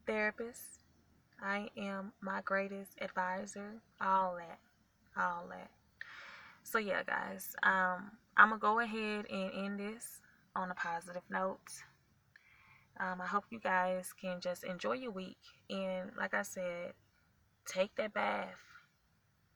therapist. 0.07 0.83
I 1.41 1.71
am 1.77 2.13
my 2.21 2.41
greatest 2.43 2.93
advisor. 3.01 3.81
All 4.01 4.37
that. 4.37 4.59
all 5.21 5.47
that. 5.49 5.71
So 6.63 6.79
yeah, 6.79 7.03
guys, 7.03 7.55
um, 7.63 8.13
I'm 8.37 8.51
gonna 8.51 8.59
go 8.59 8.81
ahead 8.81 9.27
and 9.31 9.51
end 9.53 9.81
this 9.81 10.21
on 10.55 10.71
a 10.71 10.75
positive 10.75 11.23
note. 11.31 11.83
Um, 13.01 13.21
I 13.21 13.27
hope 13.27 13.45
you 13.51 13.59
guys 13.59 14.13
can 14.13 14.41
just 14.41 14.65
enjoy 14.65 14.93
your 14.93 15.11
week 15.11 15.39
and, 15.71 16.11
like 16.17 16.35
I 16.35 16.43
said, 16.43 16.93
take 17.67 17.95
that 17.97 18.15
bath. 18.15 18.55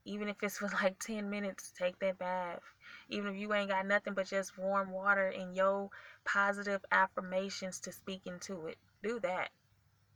Even 0.04 0.28
if 0.28 0.36
it's 0.42 0.58
for 0.58 0.68
like 0.68 0.98
10 1.06 1.28
minutes, 1.28 1.72
take 1.76 1.98
that 2.00 2.18
bath. 2.18 2.60
Even 3.08 3.34
if 3.34 3.36
you 3.40 3.52
ain't 3.52 3.70
got 3.70 3.86
nothing 3.86 4.14
but 4.14 4.26
just 4.26 4.58
warm 4.58 4.90
water 4.90 5.28
and 5.28 5.54
your 5.54 5.90
positive 6.24 6.84
affirmations 6.92 7.80
to 7.80 7.92
speak 7.92 8.22
into 8.26 8.66
it, 8.66 8.78
do 9.02 9.20
that. 9.20 9.50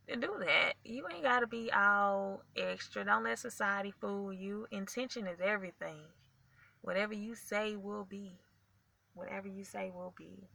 Do 0.07 0.35
that. 0.39 0.73
You 0.83 1.07
ain't 1.13 1.23
got 1.23 1.39
to 1.39 1.47
be 1.47 1.71
all 1.71 2.43
extra. 2.57 3.05
Don't 3.05 3.23
let 3.23 3.39
society 3.39 3.93
fool 4.01 4.33
you. 4.33 4.67
Intention 4.71 5.25
is 5.25 5.39
everything. 5.39 6.01
Whatever 6.81 7.13
you 7.13 7.35
say 7.35 7.75
will 7.77 8.03
be. 8.03 8.33
Whatever 9.13 9.47
you 9.47 9.63
say 9.63 9.91
will 9.93 10.13
be. 10.17 10.49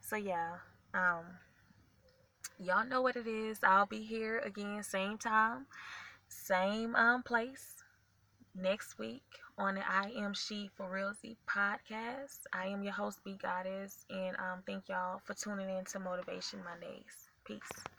So, 0.00 0.16
yeah. 0.16 0.56
Um, 0.94 1.24
y'all 2.58 2.86
know 2.86 3.02
what 3.02 3.16
it 3.16 3.26
is. 3.26 3.58
I'll 3.62 3.86
be 3.86 4.02
here 4.02 4.38
again, 4.38 4.82
same 4.82 5.18
time, 5.18 5.66
same 6.28 6.94
um 6.94 7.22
place 7.22 7.76
next 8.54 8.98
week 8.98 9.22
on 9.58 9.74
the 9.74 9.82
I 9.88 10.12
Am 10.16 10.34
She 10.34 10.70
for 10.76 10.86
Realzee 10.86 11.36
podcast. 11.48 12.40
I 12.52 12.66
am 12.66 12.82
your 12.82 12.92
host, 12.92 13.20
B 13.24 13.36
Goddess, 13.40 14.04
and 14.10 14.36
um 14.36 14.62
thank 14.66 14.88
y'all 14.88 15.20
for 15.24 15.34
tuning 15.34 15.68
in 15.68 15.84
to 15.86 15.98
Motivation 15.98 16.62
Mondays. 16.64 17.28
Peace. 17.44 17.95